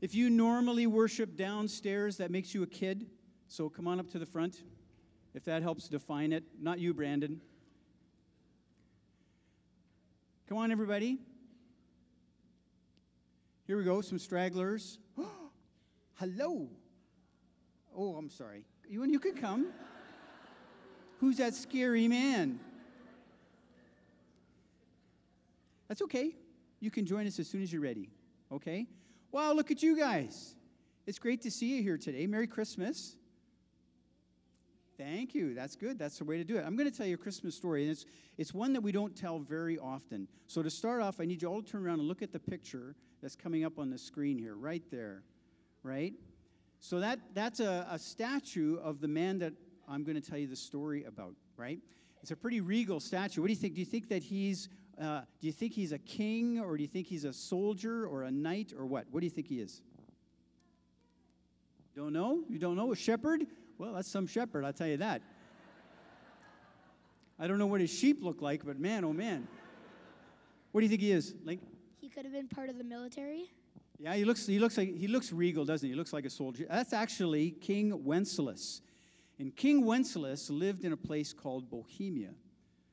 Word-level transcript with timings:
If 0.00 0.14
you 0.14 0.28
normally 0.28 0.86
worship 0.86 1.36
downstairs, 1.36 2.18
that 2.18 2.30
makes 2.30 2.54
you 2.54 2.62
a 2.62 2.66
kid. 2.66 3.06
So 3.48 3.68
come 3.68 3.88
on 3.88 3.98
up 3.98 4.10
to 4.10 4.18
the 4.18 4.26
front, 4.26 4.62
if 5.34 5.44
that 5.44 5.62
helps 5.62 5.88
define 5.88 6.32
it. 6.32 6.44
Not 6.60 6.78
you, 6.78 6.92
Brandon. 6.92 7.40
Come 10.48 10.58
on, 10.58 10.70
everybody. 10.70 11.18
Here 13.66 13.76
we 13.76 13.84
go, 13.84 14.00
some 14.00 14.18
stragglers. 14.18 14.98
Hello. 16.14 16.68
Oh, 17.96 18.16
I'm 18.16 18.30
sorry. 18.30 18.64
You 18.88 19.02
and 19.02 19.10
you 19.10 19.18
can 19.18 19.34
come. 19.34 19.68
Who's 21.18 21.38
that 21.38 21.54
scary 21.54 22.06
man? 22.06 22.60
That's 25.88 26.02
okay. 26.02 26.32
You 26.80 26.90
can 26.90 27.06
join 27.06 27.26
us 27.26 27.38
as 27.38 27.48
soon 27.48 27.62
as 27.62 27.72
you're 27.72 27.82
ready. 27.82 28.10
Okay? 28.52 28.86
Wow, 29.32 29.52
look 29.52 29.70
at 29.70 29.82
you 29.82 29.96
guys. 29.96 30.54
It's 31.06 31.18
great 31.18 31.42
to 31.42 31.50
see 31.50 31.76
you 31.76 31.82
here 31.82 31.98
today. 31.98 32.26
Merry 32.26 32.46
Christmas. 32.46 33.16
Thank 34.98 35.34
you. 35.34 35.52
That's 35.54 35.76
good. 35.76 35.98
That's 35.98 36.18
the 36.18 36.24
way 36.24 36.38
to 36.38 36.44
do 36.44 36.56
it. 36.56 36.64
I'm 36.66 36.74
going 36.74 36.90
to 36.90 36.96
tell 36.96 37.06
you 37.06 37.14
a 37.14 37.18
Christmas 37.18 37.54
story, 37.54 37.82
and 37.82 37.90
it's, 37.90 38.06
it's 38.38 38.54
one 38.54 38.72
that 38.72 38.80
we 38.80 38.92
don't 38.92 39.14
tell 39.14 39.38
very 39.38 39.78
often. 39.78 40.26
So, 40.46 40.62
to 40.62 40.70
start 40.70 41.02
off, 41.02 41.20
I 41.20 41.26
need 41.26 41.42
you 41.42 41.48
all 41.48 41.60
to 41.60 41.70
turn 41.70 41.84
around 41.84 41.98
and 41.98 42.08
look 42.08 42.22
at 42.22 42.32
the 42.32 42.38
picture 42.38 42.94
that's 43.22 43.36
coming 43.36 43.64
up 43.64 43.78
on 43.78 43.90
the 43.90 43.98
screen 43.98 44.38
here, 44.38 44.54
right 44.54 44.82
there. 44.90 45.22
Right? 45.82 46.14
So, 46.80 47.00
that, 47.00 47.18
that's 47.34 47.60
a, 47.60 47.86
a 47.90 47.98
statue 47.98 48.78
of 48.78 49.00
the 49.00 49.08
man 49.08 49.38
that 49.40 49.52
I'm 49.86 50.02
going 50.02 50.20
to 50.20 50.26
tell 50.26 50.38
you 50.38 50.46
the 50.46 50.56
story 50.56 51.04
about, 51.04 51.34
right? 51.58 51.78
It's 52.22 52.30
a 52.30 52.36
pretty 52.36 52.60
regal 52.60 52.98
statue. 52.98 53.42
What 53.42 53.48
do 53.48 53.52
you 53.52 53.58
think? 53.58 53.74
Do 53.74 53.80
you 53.80 53.86
think 53.86 54.08
that 54.08 54.22
he's 54.22 54.68
uh, 55.00 55.20
do 55.40 55.46
you 55.46 55.52
think 55.52 55.72
he's 55.72 55.92
a 55.92 55.98
king 55.98 56.58
or 56.58 56.76
do 56.76 56.82
you 56.82 56.88
think 56.88 57.06
he's 57.06 57.24
a 57.24 57.32
soldier 57.32 58.06
or 58.06 58.22
a 58.22 58.30
knight 58.30 58.72
or 58.76 58.86
what? 58.86 59.06
What 59.10 59.20
do 59.20 59.26
you 59.26 59.30
think 59.30 59.48
he 59.48 59.60
is? 59.60 59.82
Don't 61.94 62.12
know? 62.12 62.42
You 62.48 62.58
don't 62.58 62.76
know? 62.76 62.92
A 62.92 62.96
shepherd? 62.96 63.46
Well, 63.78 63.92
that's 63.94 64.10
some 64.10 64.26
shepherd, 64.26 64.64
I'll 64.64 64.72
tell 64.72 64.86
you 64.86 64.96
that. 64.98 65.22
I 67.38 67.46
don't 67.46 67.58
know 67.58 67.66
what 67.66 67.82
his 67.82 67.90
sheep 67.90 68.22
look 68.22 68.40
like, 68.40 68.64
but 68.64 68.78
man, 68.78 69.04
oh 69.04 69.12
man. 69.12 69.46
What 70.72 70.80
do 70.80 70.84
you 70.84 70.88
think 70.88 71.02
he 71.02 71.12
is, 71.12 71.34
Link? 71.44 71.60
He 72.00 72.08
could 72.08 72.24
have 72.24 72.32
been 72.32 72.48
part 72.48 72.70
of 72.70 72.78
the 72.78 72.84
military. 72.84 73.50
Yeah, 73.98 74.14
he 74.14 74.24
looks, 74.24 74.46
he 74.46 74.58
looks 74.58 74.76
like 74.76 74.94
he 74.94 75.08
looks 75.08 75.32
regal, 75.32 75.64
doesn't 75.64 75.86
he? 75.86 75.92
He 75.92 75.96
looks 75.96 76.12
like 76.12 76.24
a 76.26 76.30
soldier. 76.30 76.66
That's 76.68 76.92
actually 76.92 77.50
King 77.50 78.04
Wenceslas. 78.04 78.82
And 79.38 79.54
King 79.54 79.84
Wenceslas 79.84 80.50
lived 80.50 80.84
in 80.84 80.92
a 80.92 80.96
place 80.96 81.32
called 81.32 81.70
Bohemia, 81.70 82.30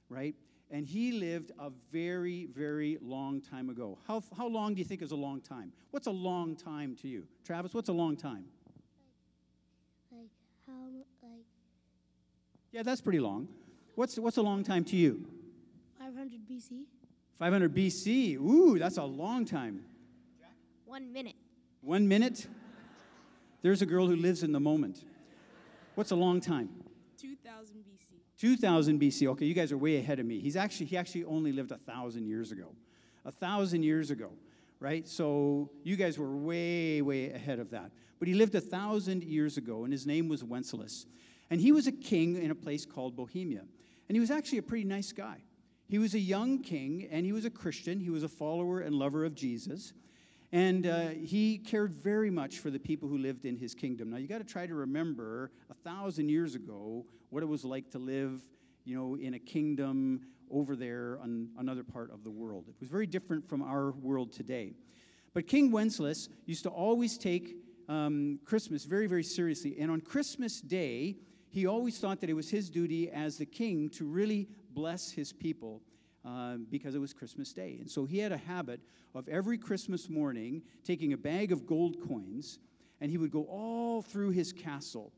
right? 0.10 0.36
And 0.74 0.88
he 0.88 1.12
lived 1.12 1.52
a 1.60 1.70
very, 1.92 2.48
very 2.48 2.98
long 3.00 3.42
time 3.42 3.70
ago. 3.70 4.00
How, 4.08 4.24
how 4.36 4.48
long 4.48 4.74
do 4.74 4.80
you 4.80 4.86
think 4.86 5.04
is 5.04 5.12
a 5.12 5.16
long 5.16 5.40
time? 5.40 5.72
What's 5.92 6.08
a 6.08 6.12
long 6.12 6.56
time 6.56 6.96
to 7.04 7.08
you? 7.08 7.28
Travis, 7.46 7.76
what's 7.76 7.90
a 7.90 7.94
long 7.94 8.18
time? 8.18 8.46
Like 10.12 10.32
how 10.66 10.74
like 11.22 11.46
Yeah, 12.72 12.82
that's 12.82 13.02
pretty 13.02 13.20
long. 13.20 13.48
What's, 13.94 14.18
what's 14.18 14.38
a 14.38 14.42
long 14.42 14.64
time 14.64 14.84
to 14.86 14.96
you? 14.96 15.28
500 16.00 16.40
BC? 16.50 16.86
500 17.38 17.76
BC. 17.76 18.36
Ooh, 18.38 18.80
that's 18.80 18.98
a 18.98 19.04
long 19.04 19.46
time. 19.46 19.86
One 20.86 21.14
minute. 21.14 21.36
One 21.82 22.08
minute? 22.08 22.48
There's 23.62 23.84
a 23.84 23.86
girl 23.86 24.08
who 24.08 24.16
lives 24.16 24.42
in 24.42 24.52
the 24.52 24.60
moment. 24.60 25.04
What's 25.94 26.10
a 26.10 26.16
long 26.16 26.42
time? 26.42 26.70
2000 27.20 27.73
BC. 27.73 27.73
2000 28.44 29.00
BC. 29.00 29.26
Okay, 29.30 29.46
you 29.46 29.54
guys 29.54 29.72
are 29.72 29.78
way 29.78 29.96
ahead 29.96 30.20
of 30.20 30.26
me. 30.26 30.38
He's 30.38 30.58
actually 30.58 30.88
he 30.88 30.98
actually 30.98 31.24
only 31.24 31.54
lived 31.54 31.72
a 31.72 31.78
thousand 31.78 32.26
years 32.28 32.52
ago, 32.52 32.76
a 33.24 33.32
thousand 33.32 33.84
years 33.84 34.12
ago, 34.12 34.32
right? 34.82 35.08
So 35.08 35.70
you 35.82 35.96
guys 35.96 36.20
were 36.20 36.36
way 36.36 37.02
way 37.02 37.32
ahead 37.32 37.60
of 37.60 37.70
that. 37.70 37.92
But 38.20 38.28
he 38.28 38.34
lived 38.34 38.54
a 38.54 38.60
thousand 38.60 39.24
years 39.24 39.56
ago, 39.56 39.86
and 39.86 39.94
his 39.94 40.06
name 40.06 40.28
was 40.28 40.44
Wenceslas, 40.44 41.06
and 41.52 41.62
he 41.62 41.72
was 41.72 41.88
a 41.88 41.92
king 41.94 42.36
in 42.36 42.52
a 42.52 42.56
place 42.56 42.86
called 42.86 43.16
Bohemia, 43.16 43.62
and 44.10 44.16
he 44.18 44.20
was 44.20 44.30
actually 44.30 44.58
a 44.58 44.64
pretty 44.64 44.84
nice 44.84 45.14
guy. 45.14 45.38
He 45.88 45.98
was 45.98 46.14
a 46.14 46.20
young 46.20 46.60
king, 46.60 47.08
and 47.10 47.26
he 47.26 47.32
was 47.32 47.46
a 47.46 47.50
Christian. 47.50 47.98
He 47.98 48.10
was 48.10 48.24
a 48.24 48.28
follower 48.28 48.82
and 48.82 48.94
lover 48.94 49.24
of 49.24 49.36
Jesus. 49.36 49.94
And 50.54 50.86
uh, 50.86 51.08
he 51.08 51.58
cared 51.58 51.96
very 51.96 52.30
much 52.30 52.60
for 52.60 52.70
the 52.70 52.78
people 52.78 53.10
who 53.10 53.18
lived 53.18 53.44
in 53.44 53.58
his 53.58 53.74
kingdom. 53.74 54.12
Now, 54.12 54.18
you 54.18 54.28
got 54.28 54.38
to 54.38 54.44
try 54.44 54.68
to 54.68 54.76
remember 54.76 55.50
a 55.72 55.74
thousand 55.74 56.30
years 56.30 56.54
ago 56.54 57.08
what 57.32 57.42
it 57.42 57.48
was 57.48 57.66
like 57.66 57.90
to 57.90 57.98
live, 57.98 58.40
you 58.86 58.96
know, 58.96 59.16
in 59.16 59.34
a 59.34 59.40
kingdom 59.40 60.22
over 60.52 60.76
there 60.76 61.18
on 61.24 61.50
another 61.58 61.84
part 61.84 62.12
of 62.12 62.24
the 62.24 62.30
world. 62.30 62.66
It 62.68 62.76
was 62.80 62.88
very 62.88 63.08
different 63.08 63.50
from 63.50 63.64
our 63.64 63.94
world 63.94 64.32
today. 64.32 64.76
But 65.34 65.48
King 65.48 65.72
Wenceslas 65.72 66.30
used 66.46 66.62
to 66.64 66.70
always 66.70 67.18
take 67.18 67.56
um, 67.90 68.40
Christmas 68.46 68.86
very, 68.86 69.08
very 69.08 69.24
seriously. 69.24 69.78
And 69.80 69.90
on 69.90 70.02
Christmas 70.02 70.62
Day, 70.62 71.18
he 71.50 71.66
always 71.66 71.98
thought 71.98 72.22
that 72.22 72.30
it 72.30 72.36
was 72.36 72.52
his 72.52 72.70
duty 72.70 73.10
as 73.10 73.40
the 73.40 73.48
king 73.48 73.90
to 73.90 74.06
really 74.06 74.48
bless 74.70 75.10
his 75.10 75.34
people 75.34 75.82
uh, 76.26 76.56
because 76.70 76.96
it 76.96 77.00
was 77.00 77.14
Christmas 77.14 77.54
Day. 77.54 77.78
And 77.80 77.90
so 77.90 78.06
he 78.06 78.20
had 78.20 78.32
a 78.32 78.38
habit 78.38 78.82
of 79.14 79.28
every 79.28 79.58
Christmas 79.58 80.10
morning 80.10 80.62
taking 80.84 81.14
a 81.14 81.18
bag 81.18 81.52
of 81.52 81.66
gold 81.66 81.98
coins 82.08 82.60
and 83.02 83.12
he 83.12 83.18
would 83.18 83.32
go 83.32 83.44
all 83.44 84.02
through 84.02 84.30
his 84.30 84.54
castle. 84.54 85.12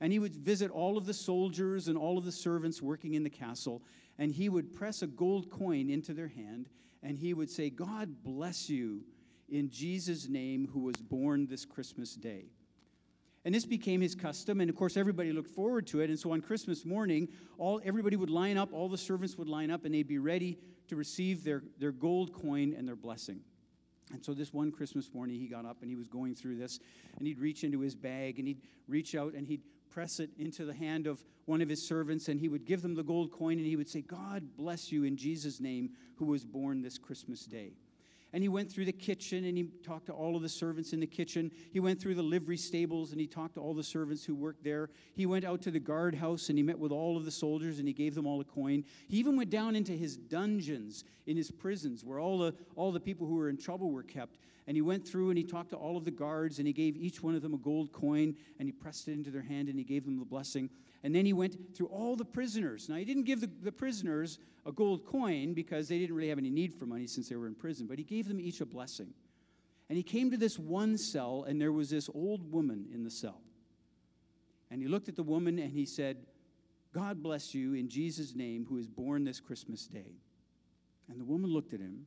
And 0.00 0.12
he 0.12 0.18
would 0.18 0.34
visit 0.34 0.70
all 0.70 0.96
of 0.98 1.06
the 1.06 1.14
soldiers 1.14 1.88
and 1.88 1.96
all 1.96 2.18
of 2.18 2.24
the 2.24 2.32
servants 2.32 2.82
working 2.82 3.14
in 3.14 3.22
the 3.22 3.30
castle. 3.30 3.82
And 4.18 4.32
he 4.32 4.48
would 4.48 4.72
press 4.72 5.02
a 5.02 5.06
gold 5.06 5.50
coin 5.50 5.90
into 5.90 6.12
their 6.14 6.28
hand 6.28 6.68
and 7.02 7.18
he 7.18 7.32
would 7.32 7.50
say, 7.50 7.70
God 7.70 8.22
bless 8.22 8.68
you 8.68 9.04
in 9.48 9.70
Jesus' 9.70 10.28
name 10.28 10.68
who 10.72 10.80
was 10.80 10.96
born 10.96 11.46
this 11.46 11.64
Christmas 11.64 12.14
day. 12.14 12.46
And 13.44 13.54
this 13.54 13.64
became 13.64 14.02
his 14.02 14.14
custom, 14.14 14.60
and 14.60 14.68
of 14.68 14.76
course, 14.76 14.98
everybody 14.98 15.32
looked 15.32 15.50
forward 15.50 15.86
to 15.88 16.00
it. 16.00 16.10
And 16.10 16.18
so 16.18 16.32
on 16.32 16.42
Christmas 16.42 16.84
morning, 16.84 17.28
all, 17.56 17.80
everybody 17.84 18.16
would 18.16 18.28
line 18.28 18.58
up, 18.58 18.72
all 18.72 18.88
the 18.88 18.98
servants 18.98 19.38
would 19.38 19.48
line 19.48 19.70
up, 19.70 19.84
and 19.84 19.94
they'd 19.94 20.06
be 20.06 20.18
ready 20.18 20.58
to 20.88 20.96
receive 20.96 21.42
their, 21.42 21.62
their 21.78 21.92
gold 21.92 22.34
coin 22.34 22.74
and 22.76 22.86
their 22.86 22.96
blessing. 22.96 23.40
And 24.12 24.22
so 24.22 24.34
this 24.34 24.52
one 24.52 24.72
Christmas 24.72 25.14
morning, 25.14 25.38
he 25.38 25.46
got 25.46 25.64
up 25.64 25.78
and 25.80 25.90
he 25.90 25.96
was 25.96 26.08
going 26.08 26.34
through 26.34 26.56
this, 26.56 26.80
and 27.16 27.26
he'd 27.26 27.38
reach 27.38 27.64
into 27.64 27.80
his 27.80 27.94
bag 27.94 28.38
and 28.38 28.46
he'd 28.46 28.60
reach 28.88 29.14
out 29.14 29.34
and 29.34 29.46
he'd 29.46 29.62
press 29.88 30.20
it 30.20 30.30
into 30.38 30.64
the 30.64 30.74
hand 30.74 31.06
of 31.06 31.22
one 31.46 31.60
of 31.60 31.68
his 31.68 31.86
servants, 31.86 32.28
and 32.28 32.38
he 32.38 32.48
would 32.48 32.64
give 32.64 32.82
them 32.82 32.94
the 32.94 33.02
gold 33.02 33.32
coin 33.32 33.58
and 33.58 33.66
he 33.66 33.76
would 33.76 33.88
say, 33.88 34.00
God 34.00 34.56
bless 34.56 34.92
you 34.92 35.04
in 35.04 35.16
Jesus' 35.16 35.60
name, 35.60 35.90
who 36.16 36.26
was 36.26 36.44
born 36.44 36.82
this 36.82 36.98
Christmas 36.98 37.44
day. 37.44 37.72
And 38.32 38.42
he 38.42 38.48
went 38.48 38.70
through 38.70 38.84
the 38.84 38.92
kitchen 38.92 39.44
and 39.44 39.58
he 39.58 39.64
talked 39.84 40.06
to 40.06 40.12
all 40.12 40.36
of 40.36 40.42
the 40.42 40.48
servants 40.48 40.92
in 40.92 41.00
the 41.00 41.06
kitchen. 41.06 41.50
He 41.72 41.80
went 41.80 42.00
through 42.00 42.14
the 42.14 42.22
livery 42.22 42.56
stables 42.56 43.10
and 43.10 43.20
he 43.20 43.26
talked 43.26 43.54
to 43.54 43.60
all 43.60 43.74
the 43.74 43.82
servants 43.82 44.24
who 44.24 44.36
worked 44.36 44.62
there. 44.62 44.90
He 45.14 45.26
went 45.26 45.44
out 45.44 45.62
to 45.62 45.70
the 45.70 45.80
guardhouse 45.80 46.48
and 46.48 46.56
he 46.56 46.62
met 46.62 46.78
with 46.78 46.92
all 46.92 47.16
of 47.16 47.24
the 47.24 47.30
soldiers 47.30 47.80
and 47.80 47.88
he 47.88 47.94
gave 47.94 48.14
them 48.14 48.26
all 48.26 48.40
a 48.40 48.44
coin. 48.44 48.84
He 49.08 49.16
even 49.16 49.36
went 49.36 49.50
down 49.50 49.74
into 49.74 49.92
his 49.92 50.16
dungeons 50.16 51.04
in 51.26 51.36
his 51.36 51.50
prisons 51.50 52.04
where 52.04 52.20
all 52.20 52.38
the, 52.38 52.54
all 52.76 52.92
the 52.92 53.00
people 53.00 53.26
who 53.26 53.34
were 53.34 53.48
in 53.48 53.56
trouble 53.56 53.90
were 53.90 54.04
kept. 54.04 54.38
And 54.68 54.76
he 54.76 54.82
went 54.82 55.06
through 55.06 55.30
and 55.30 55.38
he 55.38 55.42
talked 55.42 55.70
to 55.70 55.76
all 55.76 55.96
of 55.96 56.04
the 56.04 56.12
guards 56.12 56.58
and 56.58 56.66
he 56.68 56.72
gave 56.72 56.96
each 56.96 57.24
one 57.24 57.34
of 57.34 57.42
them 57.42 57.54
a 57.54 57.58
gold 57.58 57.90
coin 57.90 58.36
and 58.60 58.68
he 58.68 58.72
pressed 58.72 59.08
it 59.08 59.12
into 59.12 59.32
their 59.32 59.42
hand 59.42 59.68
and 59.68 59.76
he 59.76 59.84
gave 59.84 60.04
them 60.04 60.20
the 60.20 60.24
blessing. 60.24 60.70
And 61.02 61.14
then 61.14 61.24
he 61.24 61.32
went 61.32 61.74
through 61.74 61.86
all 61.86 62.14
the 62.14 62.24
prisoners. 62.24 62.88
Now, 62.88 62.96
he 62.96 63.04
didn't 63.04 63.24
give 63.24 63.40
the, 63.40 63.50
the 63.62 63.72
prisoners 63.72 64.38
a 64.66 64.72
gold 64.72 65.06
coin 65.06 65.54
because 65.54 65.88
they 65.88 65.98
didn't 65.98 66.14
really 66.14 66.28
have 66.28 66.38
any 66.38 66.50
need 66.50 66.74
for 66.74 66.84
money 66.84 67.06
since 67.06 67.28
they 67.28 67.36
were 67.36 67.46
in 67.46 67.54
prison, 67.54 67.86
but 67.86 67.98
he 67.98 68.04
gave 68.04 68.28
them 68.28 68.40
each 68.40 68.60
a 68.60 68.66
blessing. 68.66 69.14
And 69.88 69.96
he 69.96 70.02
came 70.02 70.30
to 70.30 70.36
this 70.36 70.58
one 70.58 70.98
cell, 70.98 71.44
and 71.48 71.60
there 71.60 71.72
was 71.72 71.90
this 71.90 72.10
old 72.14 72.52
woman 72.52 72.86
in 72.92 73.02
the 73.02 73.10
cell. 73.10 73.40
And 74.70 74.80
he 74.80 74.88
looked 74.88 75.08
at 75.08 75.16
the 75.16 75.22
woman 75.22 75.58
and 75.58 75.72
he 75.72 75.84
said, 75.84 76.18
God 76.92 77.22
bless 77.22 77.54
you 77.54 77.74
in 77.74 77.88
Jesus' 77.88 78.34
name, 78.34 78.66
who 78.68 78.76
is 78.76 78.86
born 78.86 79.24
this 79.24 79.40
Christmas 79.40 79.86
day. 79.86 80.14
And 81.08 81.20
the 81.20 81.24
woman 81.24 81.50
looked 81.50 81.72
at 81.72 81.80
him 81.80 82.06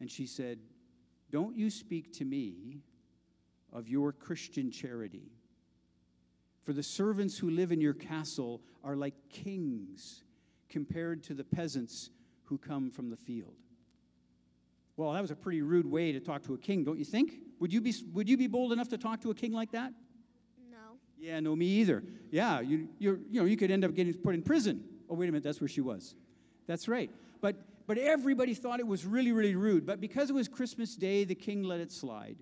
and 0.00 0.10
she 0.10 0.26
said, 0.26 0.58
Don't 1.30 1.56
you 1.56 1.70
speak 1.70 2.12
to 2.18 2.24
me 2.24 2.82
of 3.72 3.88
your 3.88 4.12
Christian 4.12 4.70
charity. 4.70 5.30
For 6.66 6.72
the 6.72 6.82
servants 6.82 7.38
who 7.38 7.48
live 7.48 7.70
in 7.70 7.80
your 7.80 7.94
castle 7.94 8.60
are 8.82 8.96
like 8.96 9.14
kings 9.30 10.24
compared 10.68 11.22
to 11.22 11.32
the 11.32 11.44
peasants 11.44 12.10
who 12.42 12.58
come 12.58 12.90
from 12.90 13.08
the 13.08 13.16
field. 13.16 13.54
Well, 14.96 15.12
that 15.12 15.22
was 15.22 15.30
a 15.30 15.36
pretty 15.36 15.62
rude 15.62 15.86
way 15.86 16.10
to 16.10 16.18
talk 16.18 16.42
to 16.42 16.54
a 16.54 16.58
king, 16.58 16.82
don't 16.82 16.98
you 16.98 17.04
think? 17.04 17.34
Would 17.60 17.72
you 17.72 17.80
be, 17.80 17.94
would 18.12 18.28
you 18.28 18.36
be 18.36 18.48
bold 18.48 18.72
enough 18.72 18.88
to 18.88 18.98
talk 18.98 19.20
to 19.20 19.30
a 19.30 19.34
king 19.34 19.52
like 19.52 19.70
that? 19.70 19.92
No. 20.68 20.98
Yeah, 21.16 21.38
no, 21.38 21.54
me 21.54 21.66
either. 21.66 22.02
Yeah, 22.32 22.60
you, 22.60 22.88
you 22.98 23.20
you 23.30 23.40
know, 23.40 23.46
you 23.46 23.56
could 23.56 23.70
end 23.70 23.84
up 23.84 23.94
getting 23.94 24.14
put 24.14 24.34
in 24.34 24.42
prison. 24.42 24.82
Oh, 25.08 25.14
wait 25.14 25.28
a 25.28 25.32
minute, 25.32 25.44
that's 25.44 25.60
where 25.60 25.68
she 25.68 25.82
was. 25.82 26.16
That's 26.66 26.88
right. 26.88 27.12
But, 27.40 27.54
but 27.86 27.96
everybody 27.96 28.54
thought 28.54 28.80
it 28.80 28.86
was 28.88 29.06
really, 29.06 29.30
really 29.30 29.54
rude. 29.54 29.86
But 29.86 30.00
because 30.00 30.30
it 30.30 30.32
was 30.32 30.48
Christmas 30.48 30.96
Day, 30.96 31.22
the 31.22 31.36
king 31.36 31.62
let 31.62 31.78
it 31.78 31.92
slide. 31.92 32.38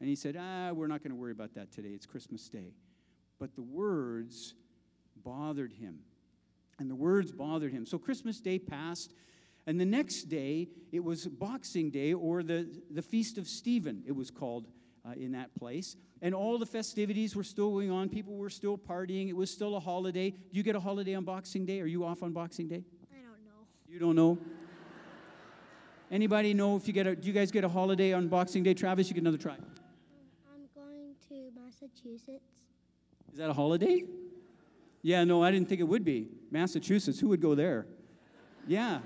And 0.00 0.08
he 0.08 0.16
said, 0.16 0.38
ah, 0.40 0.72
we're 0.72 0.86
not 0.86 1.02
going 1.02 1.10
to 1.10 1.20
worry 1.20 1.32
about 1.32 1.52
that 1.56 1.70
today. 1.70 1.90
It's 1.90 2.06
Christmas 2.06 2.48
Day. 2.48 2.72
But 3.38 3.54
the 3.54 3.62
words 3.62 4.54
bothered 5.24 5.72
him. 5.72 6.00
And 6.78 6.90
the 6.90 6.96
words 6.96 7.32
bothered 7.32 7.72
him. 7.72 7.86
So 7.86 7.98
Christmas 7.98 8.40
Day 8.40 8.58
passed, 8.58 9.12
and 9.66 9.80
the 9.80 9.84
next 9.84 10.24
day 10.24 10.68
it 10.92 11.02
was 11.02 11.26
Boxing 11.26 11.90
Day 11.90 12.14
or 12.14 12.42
the, 12.42 12.68
the 12.90 13.02
Feast 13.02 13.36
of 13.36 13.48
Stephen, 13.48 14.02
it 14.06 14.12
was 14.12 14.30
called 14.30 14.66
uh, 15.08 15.12
in 15.12 15.32
that 15.32 15.54
place. 15.54 15.96
And 16.22 16.34
all 16.34 16.58
the 16.58 16.66
festivities 16.66 17.36
were 17.36 17.44
still 17.44 17.70
going 17.70 17.90
on. 17.90 18.08
People 18.08 18.36
were 18.36 18.50
still 18.50 18.76
partying. 18.76 19.28
It 19.28 19.36
was 19.36 19.50
still 19.50 19.76
a 19.76 19.80
holiday. 19.80 20.30
Do 20.30 20.36
you 20.52 20.62
get 20.62 20.74
a 20.74 20.80
holiday 20.80 21.14
on 21.14 21.24
Boxing 21.24 21.64
Day? 21.66 21.80
Are 21.80 21.86
you 21.86 22.04
off 22.04 22.22
on 22.22 22.32
Boxing 22.32 22.68
Day? 22.68 22.82
I 23.12 23.16
don't 23.22 23.44
know. 23.44 23.66
You 23.88 23.98
don't 23.98 24.16
know? 24.16 24.38
Anybody 26.10 26.54
know 26.54 26.76
if 26.76 26.86
you 26.86 26.94
get 26.94 27.06
a, 27.06 27.14
do 27.14 27.26
you 27.26 27.34
guys 27.34 27.50
get 27.50 27.64
a 27.64 27.68
holiday 27.68 28.12
on 28.12 28.28
Boxing 28.28 28.62
Day? 28.62 28.74
Travis, 28.74 29.08
you 29.08 29.14
get 29.14 29.20
another 29.20 29.38
try. 29.38 29.52
I'm 29.52 30.68
going 30.74 31.14
to 31.28 31.50
Massachusetts. 31.54 32.57
Is 33.32 33.38
that 33.38 33.50
a 33.50 33.52
holiday? 33.52 34.04
Yeah, 35.02 35.24
no, 35.24 35.42
I 35.42 35.50
didn't 35.50 35.68
think 35.68 35.80
it 35.80 35.88
would 35.88 36.04
be. 36.04 36.28
Massachusetts, 36.50 37.20
who 37.20 37.28
would 37.28 37.40
go 37.40 37.54
there? 37.54 37.86
Yeah. 38.66 38.98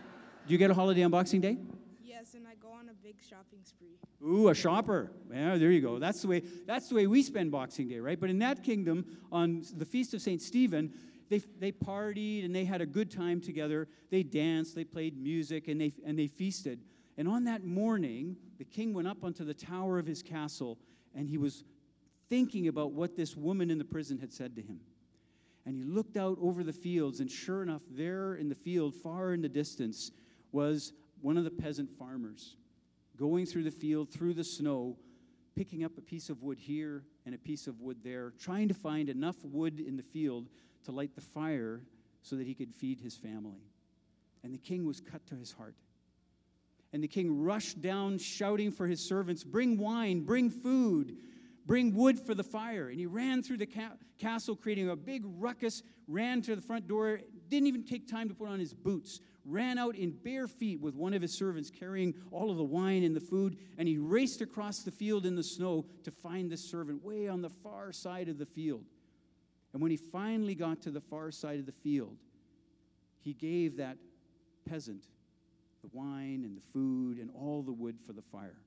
Do 0.47 0.53
you 0.53 0.59
get 0.59 0.71
a 0.71 0.75
holiday 0.75 1.03
on 1.03 1.11
Boxing 1.11 1.41
Day? 1.41 1.59
Yes, 2.03 2.35
and 2.35 2.47
I 2.47 2.55
go 2.55 2.73
on 2.73 2.89
a 2.89 2.95
big 3.05 3.17
shopping 3.29 3.61
spree. 3.63 3.99
Ooh, 4.27 4.49
a 4.49 4.55
shopper. 4.55 5.11
Yeah, 5.33 5.57
there 5.57 5.71
you 5.71 5.81
go. 5.81 5.99
That's 5.99 6.23
the 6.23 6.29
way 6.29 6.43
that's 6.67 6.89
the 6.89 6.95
way 6.95 7.07
we 7.07 7.23
spend 7.23 7.51
Boxing 7.51 7.89
Day, 7.89 8.01
right? 8.01 8.19
But 8.19 8.31
in 8.31 8.39
that 8.41 8.63
kingdom, 8.63 9.05
on 9.31 9.65
the 9.77 9.85
feast 9.85 10.15
of 10.15 10.23
St. 10.23 10.41
Stephen, 10.41 10.93
they, 11.29 11.39
they 11.59 11.73
partied 11.73 12.45
and 12.45 12.55
they 12.55 12.65
had 12.65 12.81
a 12.81 12.87
good 12.87 13.11
time 13.11 13.41
together. 13.41 13.89
They 14.11 14.23
danced, 14.23 14.75
they 14.75 14.85
played 14.85 15.17
music, 15.17 15.69
and 15.69 15.81
they 15.81 15.93
and 16.05 16.19
they 16.19 16.27
feasted. 16.27 16.81
And 17.17 17.29
on 17.29 17.45
that 17.45 17.65
morning, 17.65 18.37
the 18.59 18.65
king 18.65 18.95
went 18.95 19.09
up 19.09 19.23
onto 19.23 19.45
the 19.45 19.55
tower 19.55 19.99
of 19.99 20.07
his 20.07 20.23
castle 20.23 20.79
and 21.15 21.29
he 21.29 21.39
was 21.39 21.65
thinking 22.33 22.67
about 22.67 22.93
what 22.93 23.15
this 23.15 23.37
woman 23.37 23.71
in 23.71 23.77
the 23.77 23.85
prison 23.85 24.19
had 24.19 24.33
said 24.33 24.57
to 24.57 24.63
him. 24.63 24.81
And 25.67 25.77
he 25.77 25.85
looked 25.85 26.17
out 26.17 26.39
over 26.41 26.65
the 26.65 26.73
fields, 26.73 27.21
and 27.21 27.31
sure 27.31 27.63
enough, 27.63 27.83
there 27.91 28.37
in 28.37 28.49
the 28.49 28.55
field, 28.55 28.95
far 28.95 29.35
in 29.35 29.43
the 29.43 29.51
distance, 29.51 30.13
was 30.51 30.95
one 31.21 31.37
of 31.37 31.45
the 31.45 31.51
peasant 31.51 31.91
farmers 31.91 32.57
going 33.19 33.45
through 33.45 33.65
the 33.65 33.71
field, 33.71 34.11
through 34.11 34.33
the 34.33 34.43
snow, 34.43 34.97
picking 35.55 35.85
up 35.85 35.99
a 35.99 36.01
piece 36.01 36.31
of 36.31 36.43
wood 36.43 36.59
here 36.59 37.05
and 37.27 37.35
a 37.35 37.39
piece 37.39 37.67
of 37.67 37.83
wood 37.83 37.99
there, 38.03 38.33
trying 38.41 38.67
to 38.67 38.75
find 38.75 39.11
enough 39.11 39.37
wood 39.45 39.79
in 39.79 39.99
the 39.99 40.03
field 40.03 40.49
to 40.87 40.91
light 40.91 41.15
the 41.15 41.21
fire 41.21 41.83
so 42.23 42.35
that 42.37 42.47
he 42.47 42.55
could 42.55 42.75
feed 42.75 42.99
his 42.99 43.15
family. 43.15 43.61
And 44.43 44.55
the 44.55 44.59
king 44.59 44.87
was 44.87 45.03
cut 45.03 45.27
to 45.27 45.35
his 45.35 45.53
heart. 45.53 45.75
And 46.95 47.05
the 47.05 47.09
king 47.09 47.43
rushed 47.43 47.83
down, 47.83 48.17
shouting 48.17 48.73
for 48.73 48.87
his 48.87 49.07
servants, 49.07 49.45
Bring 49.45 49.77
wine, 49.77 50.21
bring 50.21 50.49
food, 50.49 51.19
bring 51.67 51.95
wood 51.95 52.19
for 52.19 52.35
the 52.35 52.43
fire. 52.43 52.89
And 52.89 52.99
he 52.99 53.07
ran 53.07 53.43
through 53.43 53.59
the 53.59 53.67
ca- 53.67 53.97
castle, 54.19 54.57
creating 54.57 54.91
a 54.91 54.97
big 54.97 55.23
ruckus, 55.25 55.83
ran 56.09 56.43
to 56.43 56.57
the 56.57 56.63
front 56.63 56.89
door, 56.89 57.21
didn't 57.49 57.67
even 57.67 57.85
take 57.85 58.09
time 58.09 58.29
to 58.29 58.35
put 58.35 58.49
on 58.49 58.59
his 58.59 58.75
boots, 58.75 59.21
ran 59.45 59.79
out 59.79 59.97
in 59.97 60.11
bare 60.11 60.49
feet 60.49 60.81
with 60.81 60.95
one 60.95 61.15
of 61.15 61.23
his 61.23 61.33
servants 61.33 61.71
carrying 61.71 62.15
all 62.31 62.51
of 62.51 62.57
the 62.57 62.65
wine 62.65 63.03
and 63.03 63.15
the 63.15 63.21
food, 63.21 63.57
and 63.79 63.89
he 63.89 63.99
raced 63.99 64.41
across 64.41 64.81
the 64.81 64.91
field 64.91 65.27
in 65.27 65.35
the 65.35 65.43
snow 65.43 65.85
to 66.05 66.11
find 66.11 66.51
the 66.51 66.57
servant 66.57 67.03
way 67.05 67.29
on 67.29 67.43
the 67.43 67.51
far 67.51 67.93
side 67.93 68.29
of 68.29 68.39
the 68.39 68.47
field. 68.47 68.85
And 69.73 69.81
when 69.81 69.91
he 69.91 69.97
finally 69.97 70.55
got 70.55 70.83
to 70.83 70.91
the 70.91 71.01
far 71.01 71.31
side 71.31 71.59
of 71.59 71.67
the 71.67 71.73
field, 71.73 72.17
he 73.21 73.33
gave 73.33 73.77
that 73.79 73.97
peasant 74.69 75.05
the 75.83 75.91
wine 75.93 76.43
and 76.45 76.57
the 76.57 76.63
food 76.73 77.19
and 77.19 77.31
all 77.35 77.63
the 77.63 77.73
wood 77.73 77.97
for 78.07 78.13
the 78.13 78.23
fire. 78.23 78.59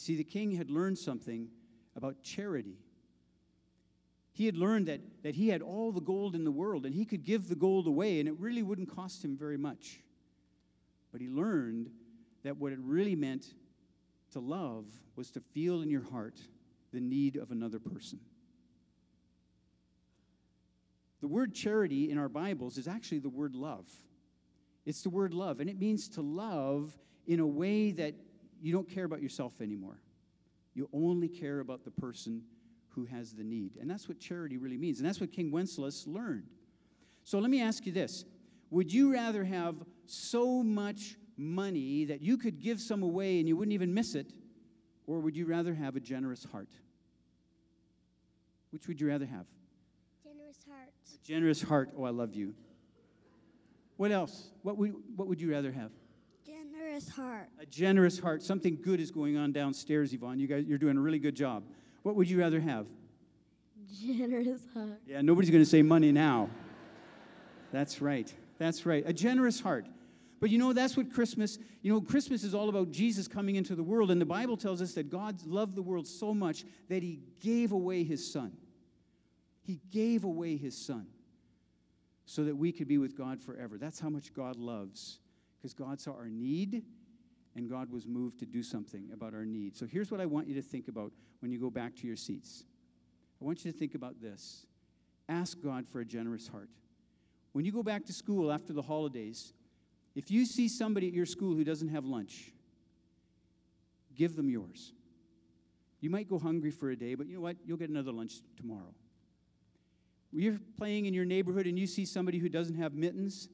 You 0.00 0.14
see, 0.14 0.16
the 0.16 0.24
king 0.24 0.52
had 0.52 0.70
learned 0.70 0.96
something 0.96 1.48
about 1.94 2.22
charity. 2.22 2.78
He 4.32 4.46
had 4.46 4.56
learned 4.56 4.88
that, 4.88 5.02
that 5.22 5.34
he 5.34 5.48
had 5.48 5.60
all 5.60 5.92
the 5.92 6.00
gold 6.00 6.34
in 6.34 6.42
the 6.42 6.50
world 6.50 6.86
and 6.86 6.94
he 6.94 7.04
could 7.04 7.22
give 7.22 7.48
the 7.48 7.54
gold 7.54 7.86
away 7.86 8.18
and 8.18 8.26
it 8.26 8.34
really 8.38 8.62
wouldn't 8.62 8.88
cost 8.88 9.22
him 9.22 9.36
very 9.36 9.58
much. 9.58 10.00
But 11.12 11.20
he 11.20 11.28
learned 11.28 11.90
that 12.44 12.56
what 12.56 12.72
it 12.72 12.78
really 12.80 13.14
meant 13.14 13.44
to 14.32 14.40
love 14.40 14.86
was 15.16 15.30
to 15.32 15.40
feel 15.40 15.82
in 15.82 15.90
your 15.90 16.04
heart 16.04 16.40
the 16.94 17.00
need 17.00 17.36
of 17.36 17.50
another 17.50 17.78
person. 17.78 18.20
The 21.20 21.28
word 21.28 21.54
charity 21.54 22.10
in 22.10 22.16
our 22.16 22.30
Bibles 22.30 22.78
is 22.78 22.88
actually 22.88 23.18
the 23.18 23.28
word 23.28 23.54
love. 23.54 23.86
It's 24.86 25.02
the 25.02 25.10
word 25.10 25.34
love, 25.34 25.60
and 25.60 25.68
it 25.68 25.78
means 25.78 26.08
to 26.10 26.22
love 26.22 26.96
in 27.26 27.38
a 27.38 27.46
way 27.46 27.92
that 27.92 28.14
you 28.60 28.72
don't 28.72 28.88
care 28.88 29.04
about 29.04 29.22
yourself 29.22 29.60
anymore. 29.60 30.00
You 30.74 30.88
only 30.92 31.28
care 31.28 31.60
about 31.60 31.84
the 31.84 31.90
person 31.90 32.42
who 32.90 33.04
has 33.04 33.32
the 33.32 33.44
need. 33.44 33.76
And 33.80 33.90
that's 33.90 34.08
what 34.08 34.18
charity 34.18 34.56
really 34.56 34.78
means. 34.78 34.98
And 34.98 35.08
that's 35.08 35.20
what 35.20 35.32
King 35.32 35.50
Wenceslas 35.50 36.06
learned. 36.06 36.48
So 37.24 37.38
let 37.38 37.50
me 37.50 37.60
ask 37.60 37.86
you 37.86 37.92
this 37.92 38.24
Would 38.70 38.92
you 38.92 39.12
rather 39.12 39.44
have 39.44 39.76
so 40.06 40.62
much 40.62 41.16
money 41.36 42.04
that 42.04 42.20
you 42.20 42.36
could 42.36 42.60
give 42.60 42.80
some 42.80 43.02
away 43.02 43.38
and 43.38 43.48
you 43.48 43.56
wouldn't 43.56 43.72
even 43.72 43.92
miss 43.94 44.14
it? 44.14 44.32
Or 45.06 45.20
would 45.20 45.36
you 45.36 45.46
rather 45.46 45.74
have 45.74 45.96
a 45.96 46.00
generous 46.00 46.44
heart? 46.44 46.68
Which 48.70 48.86
would 48.86 49.00
you 49.00 49.08
rather 49.08 49.26
have? 49.26 49.46
Generous 50.22 50.64
heart. 50.68 50.88
A 51.14 51.26
generous 51.26 51.62
heart. 51.62 51.90
Oh, 51.96 52.04
I 52.04 52.10
love 52.10 52.34
you. 52.34 52.54
What 53.96 54.12
else? 54.12 54.50
What 54.62 54.76
would, 54.78 54.94
what 55.16 55.28
would 55.28 55.40
you 55.40 55.50
rather 55.50 55.72
have? 55.72 55.90
Generous 57.00 57.16
heart. 57.16 57.48
A 57.60 57.66
generous 57.66 58.18
heart. 58.18 58.42
Something 58.42 58.78
good 58.80 59.00
is 59.00 59.10
going 59.10 59.36
on 59.36 59.52
downstairs, 59.52 60.12
Yvonne. 60.12 60.38
You 60.38 60.46
guys, 60.46 60.64
you're 60.66 60.78
doing 60.78 60.96
a 60.96 61.00
really 61.00 61.18
good 61.18 61.34
job. 61.34 61.62
What 62.02 62.14
would 62.16 62.28
you 62.28 62.38
rather 62.38 62.60
have? 62.60 62.86
Generous 64.04 64.62
heart. 64.74 65.00
Yeah, 65.06 65.22
nobody's 65.22 65.50
going 65.50 65.62
to 65.62 65.68
say 65.68 65.82
money 65.82 66.12
now. 66.12 66.50
That's 67.72 68.00
right. 68.02 68.32
That's 68.58 68.84
right. 68.84 69.02
A 69.06 69.12
generous 69.12 69.60
heart. 69.60 69.86
But 70.40 70.50
you 70.50 70.58
know, 70.58 70.72
that's 70.72 70.96
what 70.96 71.12
Christmas, 71.12 71.58
you 71.82 71.92
know, 71.92 72.00
Christmas 72.00 72.44
is 72.44 72.54
all 72.54 72.68
about 72.68 72.90
Jesus 72.90 73.28
coming 73.28 73.56
into 73.56 73.74
the 73.74 73.82
world. 73.82 74.10
And 74.10 74.20
the 74.20 74.26
Bible 74.26 74.56
tells 74.56 74.80
us 74.82 74.92
that 74.94 75.10
God 75.10 75.42
loved 75.46 75.76
the 75.76 75.82
world 75.82 76.06
so 76.06 76.34
much 76.34 76.64
that 76.88 77.02
he 77.02 77.20
gave 77.40 77.72
away 77.72 78.04
his 78.04 78.30
son. 78.30 78.52
He 79.62 79.80
gave 79.90 80.24
away 80.24 80.56
his 80.56 80.76
son 80.76 81.06
so 82.24 82.44
that 82.44 82.56
we 82.56 82.72
could 82.72 82.88
be 82.88 82.98
with 82.98 83.16
God 83.16 83.40
forever. 83.40 83.76
That's 83.78 84.00
how 84.00 84.08
much 84.08 84.32
God 84.32 84.56
loves, 84.56 85.18
because 85.60 85.74
God 85.74 86.00
saw 86.00 86.12
our 86.12 86.28
need 86.28 86.82
and 87.54 87.68
God 87.68 87.90
was 87.90 88.06
moved 88.06 88.38
to 88.38 88.46
do 88.46 88.62
something 88.62 89.10
about 89.12 89.34
our 89.34 89.44
need. 89.44 89.76
So 89.76 89.86
here's 89.86 90.10
what 90.10 90.20
I 90.20 90.26
want 90.26 90.48
you 90.48 90.54
to 90.54 90.62
think 90.62 90.88
about 90.88 91.12
when 91.40 91.50
you 91.50 91.58
go 91.58 91.70
back 91.70 91.96
to 91.96 92.06
your 92.06 92.16
seats. 92.16 92.64
I 93.40 93.44
want 93.44 93.64
you 93.64 93.72
to 93.72 93.76
think 93.76 93.94
about 93.94 94.20
this. 94.20 94.66
Ask 95.28 95.58
God 95.62 95.86
for 95.86 96.00
a 96.00 96.04
generous 96.04 96.48
heart. 96.48 96.68
When 97.52 97.64
you 97.64 97.72
go 97.72 97.82
back 97.82 98.06
to 98.06 98.12
school 98.12 98.52
after 98.52 98.72
the 98.72 98.82
holidays, 98.82 99.52
if 100.14 100.30
you 100.30 100.44
see 100.44 100.68
somebody 100.68 101.08
at 101.08 101.14
your 101.14 101.26
school 101.26 101.54
who 101.54 101.64
doesn't 101.64 101.88
have 101.88 102.04
lunch, 102.04 102.52
give 104.14 104.36
them 104.36 104.48
yours. 104.48 104.92
You 106.00 106.10
might 106.10 106.28
go 106.28 106.38
hungry 106.38 106.70
for 106.70 106.90
a 106.90 106.96
day, 106.96 107.14
but 107.14 107.26
you 107.26 107.34
know 107.34 107.40
what? 107.40 107.56
You'll 107.64 107.76
get 107.76 107.90
another 107.90 108.12
lunch 108.12 108.40
tomorrow. 108.56 108.94
You're 110.32 110.60
playing 110.78 111.06
in 111.06 111.14
your 111.14 111.24
neighborhood 111.24 111.66
and 111.66 111.78
you 111.78 111.86
see 111.86 112.04
somebody 112.04 112.38
who 112.38 112.48
doesn't 112.48 112.76
have 112.76 112.94
mittens, 112.94 113.48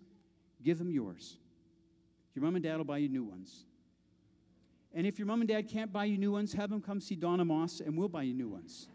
give 0.62 0.78
them 0.78 0.90
yours. 0.90 1.38
Your 2.36 2.44
mom 2.44 2.54
and 2.54 2.62
dad 2.62 2.76
will 2.76 2.84
buy 2.84 2.98
you 2.98 3.08
new 3.08 3.24
ones. 3.24 3.64
And 4.94 5.06
if 5.06 5.18
your 5.18 5.26
mom 5.26 5.40
and 5.40 5.48
dad 5.48 5.68
can't 5.68 5.90
buy 5.90 6.04
you 6.04 6.18
new 6.18 6.32
ones, 6.32 6.52
have 6.52 6.68
them 6.68 6.82
come 6.82 7.00
see 7.00 7.16
Donna 7.16 7.46
Moss 7.46 7.80
and 7.80 7.96
we'll 7.96 8.10
buy 8.10 8.22
you 8.22 8.34
new 8.34 8.48
ones. 8.48 8.88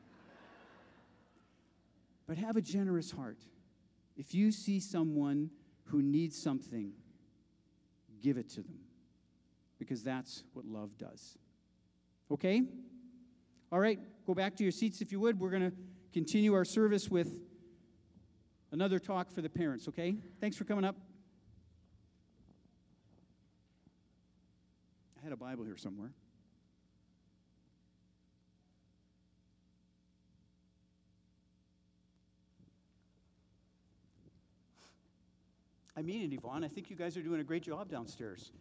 But 2.27 2.37
have 2.37 2.55
a 2.55 2.61
generous 2.61 3.09
heart. 3.09 3.39
If 4.15 4.35
you 4.35 4.51
see 4.51 4.79
someone 4.79 5.49
who 5.85 6.03
needs 6.03 6.39
something, 6.41 6.91
give 8.21 8.37
it 8.37 8.47
to 8.49 8.61
them 8.61 8.77
because 9.79 10.03
that's 10.03 10.43
what 10.53 10.65
love 10.65 10.95
does. 10.99 11.39
Okay? 12.29 12.61
All 13.71 13.79
right, 13.79 13.99
go 14.27 14.35
back 14.35 14.55
to 14.57 14.63
your 14.63 14.71
seats 14.71 15.01
if 15.01 15.11
you 15.11 15.19
would. 15.19 15.39
We're 15.39 15.49
going 15.49 15.71
to 15.71 15.75
continue 16.13 16.53
our 16.53 16.65
service 16.65 17.09
with 17.09 17.33
another 18.71 18.99
talk 18.99 19.31
for 19.31 19.41
the 19.41 19.49
parents, 19.49 19.87
okay? 19.87 20.15
Thanks 20.39 20.55
for 20.55 20.63
coming 20.63 20.85
up. 20.85 20.95
I 25.21 25.23
had 25.23 25.33
a 25.33 25.37
Bible 25.37 25.63
here 25.63 25.77
somewhere. 25.77 26.09
I 35.95 36.01
mean 36.01 36.23
it, 36.23 36.33
Yvonne. 36.33 36.63
I 36.63 36.67
think 36.67 36.89
you 36.89 36.95
guys 36.95 37.15
are 37.17 37.21
doing 37.21 37.39
a 37.39 37.43
great 37.43 37.61
job 37.61 37.87
downstairs. 37.87 38.51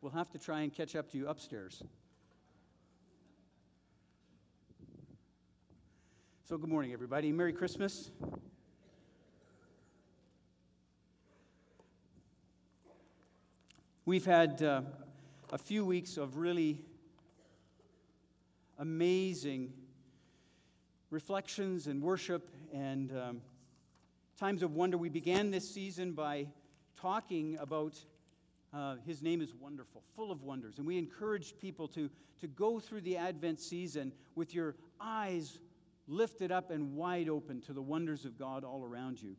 We'll 0.00 0.12
have 0.12 0.30
to 0.30 0.38
try 0.38 0.62
and 0.62 0.72
catch 0.72 0.96
up 0.96 1.10
to 1.10 1.18
you 1.18 1.28
upstairs. 1.28 1.82
So, 6.46 6.58
good 6.58 6.68
morning, 6.68 6.92
everybody. 6.92 7.32
Merry 7.32 7.54
Christmas. 7.54 8.10
We've 14.04 14.26
had 14.26 14.62
uh, 14.62 14.82
a 15.54 15.56
few 15.56 15.86
weeks 15.86 16.18
of 16.18 16.36
really 16.36 16.82
amazing 18.78 19.72
reflections 21.08 21.86
and 21.86 22.02
worship 22.02 22.50
and, 22.74 23.10
um, 23.16 23.40
times 24.38 24.62
of 24.62 24.74
wonder. 24.74 24.98
We 24.98 25.08
began 25.08 25.50
this 25.50 25.66
season 25.66 26.12
by 26.12 26.48
talking 27.00 27.56
about 27.58 27.98
uh, 28.74 28.96
his 29.06 29.22
name 29.22 29.40
is 29.40 29.54
wonderful, 29.54 30.02
full 30.14 30.30
of 30.30 30.42
wonders. 30.42 30.76
And 30.76 30.86
we 30.86 30.98
encourage 30.98 31.54
people 31.58 31.88
to, 31.88 32.10
to 32.42 32.46
go 32.48 32.80
through 32.80 33.00
the 33.00 33.16
Advent 33.16 33.60
season 33.60 34.12
with 34.34 34.54
your 34.54 34.74
eyes 35.00 35.58
lifted 36.06 36.52
up 36.52 36.70
and 36.70 36.94
wide 36.94 37.28
open 37.28 37.60
to 37.62 37.72
the 37.72 37.82
wonders 37.82 38.24
of 38.24 38.38
God 38.38 38.64
all 38.64 38.84
around 38.84 39.22
you. 39.22 39.36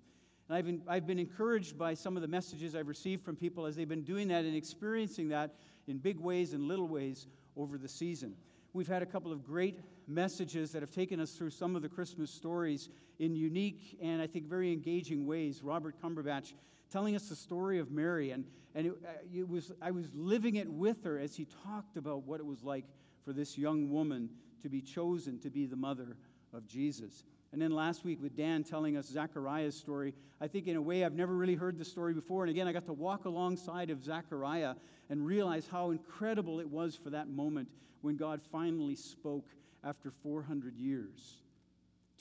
And 0.47 0.57
I've 0.57 0.65
been, 0.65 0.81
I've 0.87 1.07
been 1.07 1.19
encouraged 1.19 1.77
by 1.77 1.93
some 1.93 2.15
of 2.15 2.21
the 2.21 2.27
messages 2.27 2.75
I've 2.75 2.87
received 2.87 3.23
from 3.23 3.35
people 3.35 3.65
as 3.65 3.75
they've 3.75 3.87
been 3.87 4.03
doing 4.03 4.27
that 4.29 4.45
and 4.45 4.55
experiencing 4.55 5.29
that 5.29 5.55
in 5.87 5.97
big 5.97 6.19
ways 6.19 6.53
and 6.53 6.67
little 6.67 6.87
ways 6.87 7.27
over 7.57 7.77
the 7.77 7.87
season. 7.87 8.35
We've 8.73 8.87
had 8.87 9.01
a 9.01 9.05
couple 9.05 9.31
of 9.31 9.43
great 9.43 9.79
messages 10.07 10.71
that 10.73 10.81
have 10.81 10.91
taken 10.91 11.19
us 11.19 11.31
through 11.31 11.51
some 11.51 11.75
of 11.75 11.81
the 11.81 11.89
Christmas 11.89 12.29
stories 12.29 12.89
in 13.19 13.35
unique 13.35 13.97
and 14.01 14.21
I 14.21 14.27
think 14.27 14.45
very 14.45 14.71
engaging 14.71 15.25
ways. 15.25 15.61
Robert 15.63 15.95
Cumberbatch 16.01 16.53
telling 16.91 17.15
us 17.15 17.29
the 17.29 17.35
story 17.35 17.79
of 17.79 17.91
Mary, 17.91 18.31
and, 18.31 18.45
and 18.75 18.87
it, 18.87 18.93
uh, 19.03 19.11
it 19.33 19.47
was, 19.47 19.71
I 19.81 19.91
was 19.91 20.07
living 20.13 20.55
it 20.55 20.69
with 20.69 21.03
her 21.03 21.17
as 21.17 21.35
he 21.35 21.47
talked 21.65 21.97
about 21.97 22.23
what 22.23 22.39
it 22.39 22.45
was 22.45 22.63
like 22.63 22.85
for 23.23 23.33
this 23.33 23.57
young 23.57 23.89
woman 23.89 24.29
to 24.61 24.69
be 24.69 24.81
chosen 24.81 25.39
to 25.39 25.49
be 25.49 25.65
the 25.65 25.75
mother 25.75 26.17
of 26.55 26.67
Jesus. 26.67 27.23
And 27.51 27.61
then 27.61 27.71
last 27.71 28.03
week 28.03 28.21
with 28.21 28.35
Dan 28.35 28.63
telling 28.63 28.97
us 28.97 29.07
Zechariah's 29.07 29.75
story, 29.75 30.13
I 30.41 30.47
think 30.47 30.67
in 30.67 30.75
a 30.75 30.81
way 30.81 31.03
I've 31.03 31.13
never 31.13 31.33
really 31.33 31.55
heard 31.55 31.77
the 31.77 31.85
story 31.85 32.13
before. 32.13 32.43
And 32.43 32.49
again, 32.49 32.67
I 32.67 32.73
got 32.73 32.85
to 32.87 32.93
walk 32.93 33.25
alongside 33.25 33.89
of 33.89 34.03
Zechariah 34.03 34.75
and 35.09 35.25
realize 35.25 35.67
how 35.71 35.91
incredible 35.91 36.59
it 36.59 36.69
was 36.69 36.95
for 36.95 37.11
that 37.11 37.29
moment 37.29 37.69
when 38.01 38.17
God 38.17 38.41
finally 38.51 38.95
spoke 38.95 39.45
after 39.83 40.11
400 40.11 40.77
years 40.77 41.43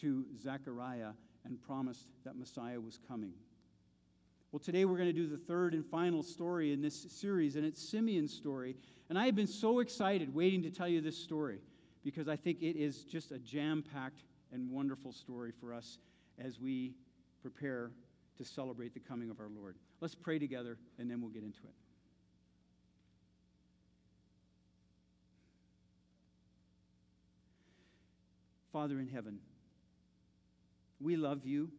to 0.00 0.24
Zechariah 0.40 1.12
and 1.44 1.60
promised 1.62 2.08
that 2.24 2.36
Messiah 2.36 2.80
was 2.80 2.98
coming. 3.08 3.32
Well, 4.52 4.60
today 4.60 4.84
we're 4.84 4.96
going 4.96 5.08
to 5.08 5.12
do 5.12 5.26
the 5.26 5.36
third 5.36 5.74
and 5.74 5.84
final 5.84 6.22
story 6.22 6.72
in 6.72 6.80
this 6.80 7.06
series, 7.10 7.56
and 7.56 7.66
it's 7.66 7.82
Simeon's 7.82 8.32
story. 8.32 8.76
And 9.08 9.18
I 9.18 9.26
have 9.26 9.34
been 9.34 9.48
so 9.48 9.80
excited 9.80 10.32
waiting 10.32 10.62
to 10.62 10.70
tell 10.70 10.86
you 10.86 11.00
this 11.00 11.16
story 11.16 11.58
because 12.04 12.28
I 12.28 12.36
think 12.36 12.60
it 12.60 12.76
is 12.76 13.04
just 13.04 13.32
a 13.32 13.38
jam 13.38 13.82
packed 13.92 14.20
and 14.52 14.70
wonderful 14.70 15.12
story 15.12 15.52
for 15.58 15.72
us 15.72 15.98
as 16.38 16.60
we 16.60 16.94
prepare 17.42 17.90
to 18.36 18.44
celebrate 18.44 18.94
the 18.94 19.00
coming 19.00 19.30
of 19.30 19.40
our 19.40 19.48
Lord. 19.48 19.76
Let's 20.00 20.14
pray 20.14 20.38
together, 20.38 20.76
and 20.98 21.10
then 21.10 21.20
we'll 21.20 21.30
get 21.30 21.42
into 21.42 21.60
it. 21.64 21.74
Father 28.72 28.98
in 28.98 29.08
heaven, 29.08 29.38
we 31.00 31.16
love 31.16 31.46
you. 31.46 31.70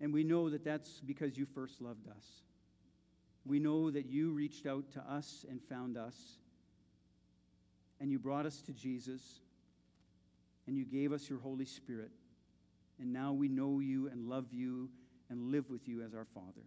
And 0.00 0.12
we 0.12 0.24
know 0.24 0.50
that 0.50 0.64
that's 0.64 1.00
because 1.00 1.38
you 1.38 1.46
first 1.46 1.80
loved 1.80 2.08
us. 2.08 2.42
We 3.46 3.58
know 3.58 3.90
that 3.90 4.06
you 4.06 4.32
reached 4.32 4.66
out 4.66 4.90
to 4.92 5.00
us 5.00 5.46
and 5.48 5.62
found 5.62 5.96
us. 5.96 6.14
And 8.00 8.10
you 8.10 8.18
brought 8.18 8.46
us 8.46 8.60
to 8.62 8.72
Jesus. 8.72 9.40
And 10.66 10.76
you 10.76 10.84
gave 10.84 11.12
us 11.12 11.28
your 11.28 11.38
Holy 11.38 11.64
Spirit. 11.64 12.10
And 13.00 13.12
now 13.12 13.32
we 13.32 13.48
know 13.48 13.80
you 13.80 14.08
and 14.08 14.28
love 14.28 14.46
you 14.52 14.88
and 15.30 15.50
live 15.50 15.68
with 15.68 15.88
you 15.88 16.02
as 16.02 16.14
our 16.14 16.26
Father. 16.34 16.66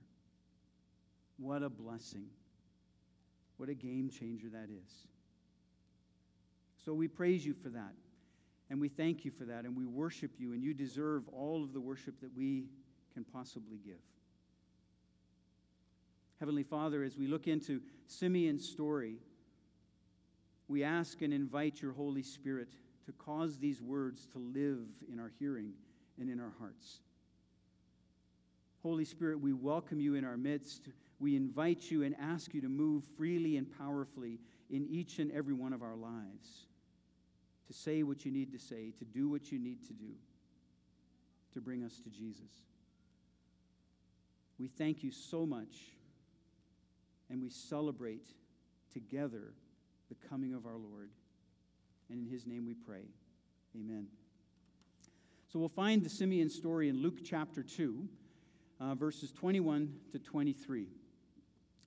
What 1.38 1.64
a 1.64 1.70
blessing. 1.70 2.26
What 3.58 3.70
a 3.70 3.74
game 3.74 4.10
changer 4.10 4.50
that 4.50 4.70
is. 4.70 4.92
So 6.86 6.94
we 6.94 7.08
praise 7.08 7.46
you 7.46 7.54
for 7.54 7.70
that. 7.70 7.94
And 8.70 8.82
we 8.82 8.90
thank 8.90 9.26
you 9.26 9.32
for 9.32 9.46
that. 9.46 9.66
And 9.66 9.76
we 9.76 9.86
worship 9.86 10.32
you. 10.38 10.54
And 10.54 10.64
you 10.64 10.74
deserve 10.74 11.28
all 11.30 11.64
of 11.64 11.74
the 11.74 11.80
worship 11.80 12.20
that 12.22 12.36
we 12.36 12.66
can 13.14 13.24
possibly 13.24 13.80
give. 13.84 13.96
Heavenly 16.40 16.64
Father, 16.64 17.04
as 17.04 17.18
we 17.18 17.28
look 17.28 17.48
into 17.48 17.82
Simeon's 18.06 18.68
story, 18.68 19.18
we 20.68 20.84
ask 20.84 21.22
and 21.22 21.34
invite 21.34 21.82
your 21.82 21.94
Holy 21.94 22.24
Spirit 22.24 22.70
to 23.06 23.12
cause 23.14 23.58
these 23.58 23.82
words 23.82 24.28
to 24.34 24.40
live 24.40 24.88
in 25.12 25.20
our 25.20 25.32
hearing 25.40 25.72
and 26.20 26.30
in 26.30 26.40
our 26.40 26.54
hearts. 26.60 27.00
Holy 28.84 29.06
Spirit, 29.06 29.40
we 29.40 29.54
welcome 29.54 30.00
you 30.00 30.16
in 30.16 30.26
our 30.26 30.38
midst. 30.38 30.90
We 31.20 31.36
invite 31.36 31.90
you 31.90 32.04
and 32.04 32.16
ask 32.20 32.54
you 32.54 32.62
to 32.62 32.70
move 32.70 33.04
freely 33.18 33.58
and 33.58 33.68
powerfully 33.78 34.40
in 34.70 34.86
each 34.88 35.20
and 35.20 35.32
every 35.32 35.54
one 35.54 35.74
of 35.74 35.82
our 35.82 35.96
lives, 35.96 36.66
to 37.68 37.74
say 37.74 38.04
what 38.04 38.26
you 38.26 38.32
need 38.32 38.52
to 38.52 38.60
say, 38.60 38.92
to 39.00 39.06
do 39.06 39.30
what 39.30 39.52
you 39.52 39.60
need 39.60 39.86
to 39.88 39.94
do, 39.94 40.12
to 41.54 41.62
bring 41.62 41.84
us 41.84 42.00
to 42.04 42.10
Jesus. 42.10 42.52
We 44.60 44.68
thank 44.68 45.04
you 45.04 45.12
so 45.12 45.46
much, 45.46 45.76
and 47.30 47.42
we 47.42 47.50
celebrate 47.50 48.28
together 48.92 49.54
the 50.10 50.28
coming 50.28 50.54
of 50.54 50.66
our 50.66 50.78
Lord. 50.78 51.10
And 52.10 52.20
in 52.20 52.32
his 52.32 52.46
name 52.46 52.66
we 52.66 52.74
pray. 52.74 53.04
Amen. 53.76 54.08
So 55.52 55.60
we'll 55.60 55.70
find 55.70 56.04
the 56.04 56.10
Simeon 56.10 56.50
story 56.50 56.90
in 56.90 57.02
Luke 57.02 57.20
chapter 57.24 57.64
2, 57.64 58.08
uh, 58.80 58.96
verses 58.96 59.32
21 59.32 59.94
to 60.12 60.20
23. 60.20 60.88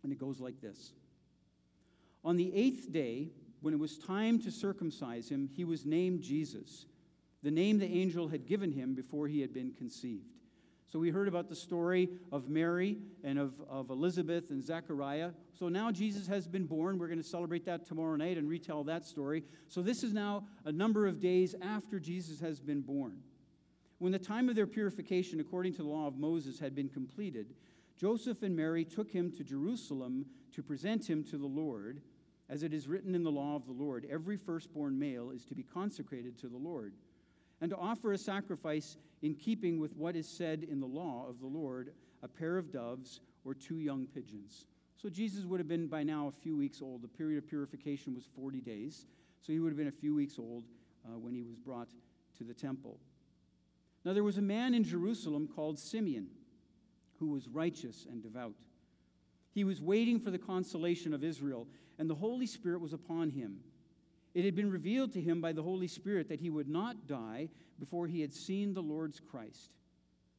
And 0.02 0.12
it 0.12 0.18
goes 0.18 0.40
like 0.40 0.60
this 0.60 0.92
On 2.24 2.36
the 2.36 2.54
eighth 2.54 2.92
day, 2.92 3.28
when 3.60 3.74
it 3.74 3.80
was 3.80 3.98
time 3.98 4.40
to 4.40 4.50
circumcise 4.50 5.28
him, 5.28 5.48
he 5.54 5.64
was 5.64 5.84
named 5.84 6.22
Jesus, 6.22 6.86
the 7.42 7.50
name 7.50 7.78
the 7.78 7.86
angel 7.86 8.28
had 8.28 8.46
given 8.46 8.72
him 8.72 8.94
before 8.94 9.28
he 9.28 9.40
had 9.40 9.52
been 9.52 9.72
conceived. 9.72 10.39
So 10.90 10.98
we 10.98 11.10
heard 11.10 11.28
about 11.28 11.48
the 11.48 11.54
story 11.54 12.08
of 12.32 12.48
Mary 12.48 12.98
and 13.22 13.38
of, 13.38 13.54
of 13.68 13.90
Elizabeth 13.90 14.50
and 14.50 14.60
Zechariah. 14.60 15.30
So 15.56 15.68
now 15.68 15.92
Jesus 15.92 16.26
has 16.26 16.48
been 16.48 16.66
born. 16.66 16.98
We're 16.98 17.06
going 17.06 17.22
to 17.22 17.28
celebrate 17.28 17.64
that 17.66 17.86
tomorrow 17.86 18.16
night 18.16 18.38
and 18.38 18.48
retell 18.48 18.82
that 18.84 19.06
story. 19.06 19.44
So 19.68 19.82
this 19.82 20.02
is 20.02 20.12
now 20.12 20.48
a 20.64 20.72
number 20.72 21.06
of 21.06 21.20
days 21.20 21.54
after 21.62 22.00
Jesus 22.00 22.40
has 22.40 22.58
been 22.58 22.80
born. 22.80 23.18
When 23.98 24.10
the 24.10 24.18
time 24.18 24.48
of 24.48 24.56
their 24.56 24.66
purification, 24.66 25.38
according 25.38 25.74
to 25.74 25.82
the 25.82 25.88
law 25.88 26.08
of 26.08 26.18
Moses, 26.18 26.58
had 26.58 26.74
been 26.74 26.88
completed, 26.88 27.54
Joseph 27.96 28.42
and 28.42 28.56
Mary 28.56 28.84
took 28.84 29.12
him 29.12 29.30
to 29.36 29.44
Jerusalem 29.44 30.26
to 30.54 30.62
present 30.62 31.08
him 31.08 31.22
to 31.24 31.38
the 31.38 31.46
Lord. 31.46 32.00
As 32.48 32.64
it 32.64 32.74
is 32.74 32.88
written 32.88 33.14
in 33.14 33.22
the 33.22 33.30
law 33.30 33.54
of 33.54 33.64
the 33.64 33.72
Lord, 33.72 34.08
every 34.10 34.36
firstborn 34.36 34.98
male 34.98 35.30
is 35.30 35.44
to 35.44 35.54
be 35.54 35.62
consecrated 35.62 36.36
to 36.38 36.48
the 36.48 36.56
Lord 36.56 36.94
and 37.60 37.70
to 37.70 37.76
offer 37.76 38.12
a 38.12 38.18
sacrifice 38.18 38.96
in 39.22 39.34
keeping 39.34 39.78
with 39.78 39.96
what 39.96 40.16
is 40.16 40.28
said 40.28 40.66
in 40.70 40.80
the 40.80 40.86
law 40.86 41.26
of 41.28 41.40
the 41.40 41.46
Lord 41.46 41.92
a 42.22 42.28
pair 42.28 42.58
of 42.58 42.72
doves 42.72 43.20
or 43.44 43.54
two 43.54 43.78
young 43.78 44.06
pigeons. 44.06 44.66
So 44.96 45.08
Jesus 45.08 45.44
would 45.44 45.60
have 45.60 45.68
been 45.68 45.86
by 45.86 46.02
now 46.02 46.28
a 46.28 46.30
few 46.30 46.56
weeks 46.56 46.82
old. 46.82 47.02
The 47.02 47.08
period 47.08 47.38
of 47.38 47.48
purification 47.48 48.14
was 48.14 48.24
40 48.36 48.60
days. 48.60 49.06
So 49.40 49.52
he 49.52 49.58
would 49.58 49.70
have 49.70 49.78
been 49.78 49.88
a 49.88 49.92
few 49.92 50.14
weeks 50.14 50.38
old 50.38 50.64
uh, 51.06 51.18
when 51.18 51.34
he 51.34 51.42
was 51.42 51.56
brought 51.56 51.88
to 52.36 52.44
the 52.44 52.52
temple. 52.52 52.98
Now 54.04 54.12
there 54.12 54.24
was 54.24 54.38
a 54.38 54.42
man 54.42 54.74
in 54.74 54.84
Jerusalem 54.84 55.48
called 55.48 55.78
Simeon 55.78 56.28
who 57.18 57.28
was 57.28 57.48
righteous 57.48 58.06
and 58.10 58.22
devout. 58.22 58.54
He 59.52 59.64
was 59.64 59.80
waiting 59.80 60.20
for 60.20 60.30
the 60.30 60.38
consolation 60.38 61.12
of 61.12 61.24
Israel, 61.24 61.66
and 61.98 62.08
the 62.08 62.14
Holy 62.14 62.46
Spirit 62.46 62.80
was 62.80 62.92
upon 62.92 63.30
him. 63.30 63.58
It 64.32 64.44
had 64.44 64.54
been 64.54 64.70
revealed 64.70 65.12
to 65.14 65.20
him 65.20 65.40
by 65.40 65.52
the 65.52 65.62
Holy 65.62 65.88
Spirit 65.88 66.28
that 66.28 66.40
he 66.40 66.50
would 66.50 66.68
not 66.68 67.06
die 67.06 67.48
before 67.80 68.06
he 68.06 68.20
had 68.20 68.32
seen 68.32 68.74
the 68.74 68.82
Lord's 68.82 69.18
Christ. 69.18 69.74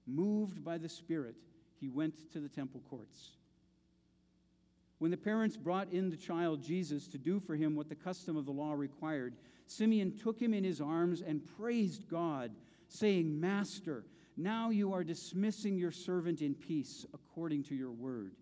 Moved 0.08 0.64
by 0.64 0.78
the 0.78 0.88
Spirit, 0.88 1.36
he 1.80 1.90
went 1.90 2.32
to 2.32 2.40
the 2.40 2.48
temple 2.48 2.82
courts. 2.90 3.32
When 5.00 5.12
the 5.12 5.18
parents 5.18 5.58
brought 5.58 5.92
in 5.92 6.10
the 6.10 6.16
child 6.16 6.64
Jesus 6.64 7.08
to 7.08 7.18
do 7.18 7.40
for 7.40 7.56
him 7.56 7.76
what 7.76 7.90
the 7.90 7.96
custom 7.96 8.38
of 8.38 8.46
the 8.46 8.52
law 8.52 8.74
required, 8.74 9.34
Simeon 9.66 10.16
took 10.16 10.40
him 10.40 10.54
in 10.54 10.64
his 10.64 10.80
arms 10.80 11.22
and 11.22 11.42
praised 11.58 12.08
God, 12.08 12.52
saying, 12.88 13.40
Master, 13.40 14.06
now 14.38 14.70
you 14.70 14.94
are 14.94 15.04
dismissing 15.04 15.78
your 15.78 15.92
servant 15.92 16.42
in 16.42 16.54
peace 16.54 17.06
according 17.14 17.64
to 17.64 17.76
your 17.76 17.92
word. 17.92 18.34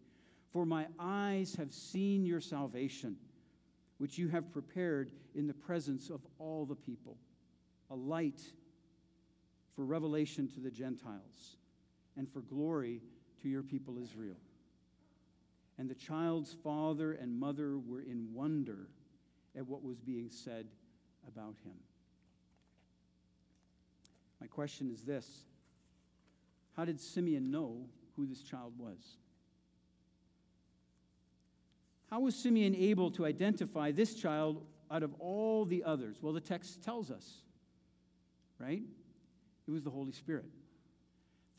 For 0.51 0.65
my 0.65 0.87
eyes 0.99 1.55
have 1.55 1.71
seen 1.71 2.25
your 2.25 2.41
salvation 2.41 3.15
which 3.99 4.17
you 4.17 4.27
have 4.29 4.51
prepared 4.51 5.11
in 5.35 5.45
the 5.45 5.53
presence 5.53 6.09
of 6.09 6.21
all 6.39 6.65
the 6.65 6.75
people, 6.75 7.15
a 7.91 7.95
light 7.95 8.41
for 9.79 9.85
revelation 9.85 10.45
to 10.45 10.59
the 10.59 10.69
Gentiles 10.69 11.55
and 12.17 12.29
for 12.29 12.41
glory 12.41 12.99
to 13.41 13.47
your 13.47 13.63
people 13.63 13.97
Israel. 13.97 14.35
And 15.77 15.89
the 15.89 15.95
child's 15.95 16.53
father 16.61 17.13
and 17.13 17.39
mother 17.39 17.79
were 17.79 18.01
in 18.01 18.33
wonder 18.33 18.89
at 19.57 19.65
what 19.65 19.81
was 19.81 19.97
being 20.01 20.29
said 20.29 20.65
about 21.25 21.55
him. 21.63 21.77
My 24.41 24.47
question 24.47 24.91
is 24.91 25.05
this 25.05 25.45
How 26.75 26.83
did 26.83 26.99
Simeon 26.99 27.49
know 27.49 27.85
who 28.17 28.25
this 28.25 28.41
child 28.41 28.73
was? 28.77 29.15
How 32.09 32.19
was 32.19 32.35
Simeon 32.35 32.75
able 32.75 33.11
to 33.11 33.25
identify 33.25 33.91
this 33.91 34.13
child 34.13 34.61
out 34.91 35.03
of 35.03 35.13
all 35.19 35.63
the 35.63 35.85
others? 35.85 36.17
Well, 36.21 36.33
the 36.33 36.41
text 36.41 36.83
tells 36.83 37.09
us, 37.11 37.43
right? 38.59 38.81
It 39.69 39.71
was 39.71 39.83
the 39.83 39.91
Holy 39.91 40.11
Spirit. 40.11 40.45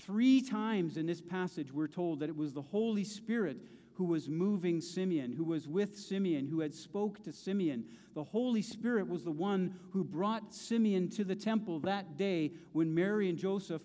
Three 0.02 0.40
times 0.43 0.97
in 0.97 1.07
this 1.07 1.21
passage, 1.21 1.73
we're 1.73 1.87
told 1.87 2.19
that 2.19 2.29
it 2.29 2.37
was 2.37 2.52
the 2.52 2.61
Holy 2.61 3.05
Spirit 3.05 3.59
who 3.93 4.05
was 4.05 4.29
moving 4.29 4.81
Simeon, 4.81 5.33
who 5.33 5.45
was 5.45 5.69
with 5.69 5.97
Simeon, 5.97 6.49
who 6.49 6.59
had 6.59 6.75
spoke 6.75 7.23
to 7.23 7.33
Simeon. 7.33 7.85
The 8.14 8.25
Holy 8.25 8.62
Spirit 8.62 9.09
was 9.09 9.23
the 9.23 9.31
one 9.31 9.76
who 9.93 10.02
brought 10.02 10.52
Simeon 10.52 11.09
to 11.11 11.23
the 11.23 11.37
temple 11.37 11.79
that 11.81 12.17
day 12.17 12.50
when 12.73 12.93
Mary 12.93 13.29
and 13.29 13.38
Joseph 13.38 13.83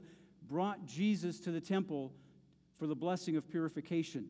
brought 0.47 0.87
Jesus 0.87 1.39
to 1.41 1.51
the 1.51 1.61
temple 1.61 2.11
for 2.79 2.87
the 2.87 2.95
blessing 2.95 3.37
of 3.37 3.47
purification. 3.47 4.25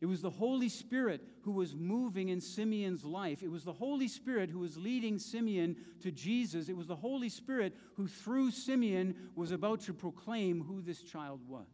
It 0.00 0.06
was 0.06 0.22
the 0.22 0.30
Holy 0.30 0.68
Spirit 0.68 1.22
who 1.42 1.50
was 1.50 1.74
moving 1.74 2.28
in 2.28 2.40
Simeon's 2.40 3.04
life. 3.04 3.42
It 3.42 3.50
was 3.50 3.64
the 3.64 3.72
Holy 3.72 4.06
Spirit 4.06 4.48
who 4.48 4.60
was 4.60 4.76
leading 4.76 5.18
Simeon 5.18 5.76
to 6.02 6.12
Jesus. 6.12 6.68
It 6.68 6.76
was 6.76 6.86
the 6.86 6.94
Holy 6.94 7.28
Spirit 7.28 7.74
who, 7.96 8.06
through 8.06 8.52
Simeon, 8.52 9.16
was 9.34 9.50
about 9.50 9.80
to 9.82 9.92
proclaim 9.92 10.62
who 10.62 10.80
this 10.80 11.02
child 11.02 11.40
was. 11.48 11.66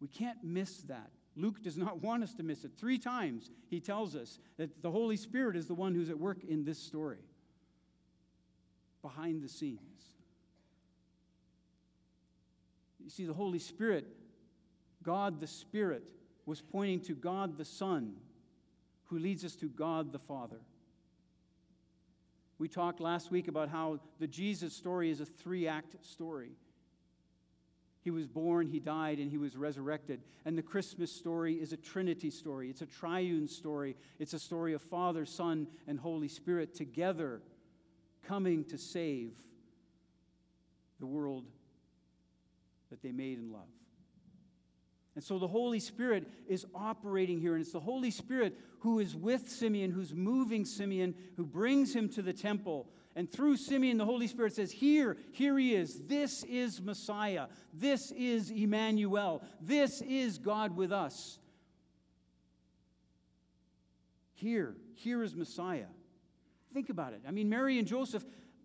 We 0.00 0.08
can't 0.08 0.42
miss 0.42 0.78
that. 0.82 1.10
Luke 1.36 1.62
does 1.62 1.76
not 1.76 2.02
want 2.02 2.22
us 2.22 2.34
to 2.34 2.42
miss 2.42 2.64
it. 2.64 2.72
Three 2.78 2.98
times 2.98 3.50
he 3.68 3.78
tells 3.78 4.16
us 4.16 4.38
that 4.56 4.82
the 4.82 4.90
Holy 4.90 5.16
Spirit 5.16 5.56
is 5.56 5.66
the 5.66 5.74
one 5.74 5.94
who's 5.94 6.08
at 6.08 6.18
work 6.18 6.44
in 6.44 6.64
this 6.64 6.78
story, 6.78 7.20
behind 9.02 9.42
the 9.42 9.48
scenes. 9.50 9.80
You 13.04 13.10
see, 13.10 13.26
the 13.26 13.34
Holy 13.34 13.58
Spirit 13.58 14.06
God 15.02 15.40
the 15.40 15.46
Spirit 15.46 16.04
was 16.46 16.60
pointing 16.60 17.00
to 17.02 17.14
God 17.14 17.56
the 17.56 17.64
Son, 17.64 18.14
who 19.06 19.18
leads 19.18 19.44
us 19.44 19.54
to 19.56 19.66
God 19.66 20.12
the 20.12 20.18
Father. 20.18 20.60
We 22.58 22.68
talked 22.68 23.00
last 23.00 23.30
week 23.30 23.48
about 23.48 23.68
how 23.68 24.00
the 24.20 24.26
Jesus 24.26 24.74
story 24.74 25.10
is 25.10 25.20
a 25.20 25.24
three 25.24 25.66
act 25.66 25.96
story. 26.04 26.52
He 28.02 28.10
was 28.10 28.26
born, 28.26 28.66
he 28.66 28.80
died, 28.80 29.18
and 29.18 29.30
he 29.30 29.38
was 29.38 29.56
resurrected. 29.56 30.20
And 30.44 30.58
the 30.58 30.62
Christmas 30.62 31.12
story 31.12 31.54
is 31.54 31.72
a 31.72 31.76
Trinity 31.76 32.30
story. 32.30 32.68
It's 32.68 32.82
a 32.82 32.86
triune 32.86 33.46
story. 33.46 33.96
It's 34.18 34.32
a 34.32 34.40
story 34.40 34.74
of 34.74 34.82
Father, 34.82 35.24
Son, 35.24 35.68
and 35.86 35.98
Holy 36.00 36.28
Spirit 36.28 36.74
together 36.74 37.42
coming 38.26 38.64
to 38.64 38.78
save 38.78 39.32
the 40.98 41.06
world 41.06 41.44
that 42.90 43.02
they 43.02 43.12
made 43.12 43.38
and 43.38 43.52
love. 43.52 43.68
And 45.14 45.22
so 45.22 45.38
the 45.38 45.48
Holy 45.48 45.78
Spirit 45.78 46.26
is 46.48 46.64
operating 46.74 47.38
here, 47.38 47.54
and 47.54 47.62
it's 47.62 47.72
the 47.72 47.80
Holy 47.80 48.10
Spirit 48.10 48.58
who 48.78 48.98
is 48.98 49.14
with 49.14 49.48
Simeon, 49.48 49.90
who's 49.90 50.14
moving 50.14 50.64
Simeon, 50.64 51.14
who 51.36 51.44
brings 51.44 51.94
him 51.94 52.08
to 52.10 52.22
the 52.22 52.32
temple. 52.32 52.88
And 53.14 53.30
through 53.30 53.58
Simeon, 53.58 53.98
the 53.98 54.06
Holy 54.06 54.26
Spirit 54.26 54.54
says, 54.54 54.72
Here, 54.72 55.18
here 55.32 55.58
he 55.58 55.74
is. 55.74 56.00
This 56.06 56.44
is 56.44 56.80
Messiah. 56.80 57.48
This 57.74 58.10
is 58.12 58.50
Emmanuel. 58.50 59.42
This 59.60 60.00
is 60.00 60.38
God 60.38 60.74
with 60.76 60.92
us. 60.92 61.38
Here, 64.32 64.74
here 64.94 65.22
is 65.22 65.36
Messiah. 65.36 65.86
Think 66.72 66.88
about 66.88 67.12
it. 67.12 67.20
I 67.28 67.32
mean, 67.32 67.50
Mary 67.50 67.78
and 67.78 67.86
Joseph, 67.86 68.24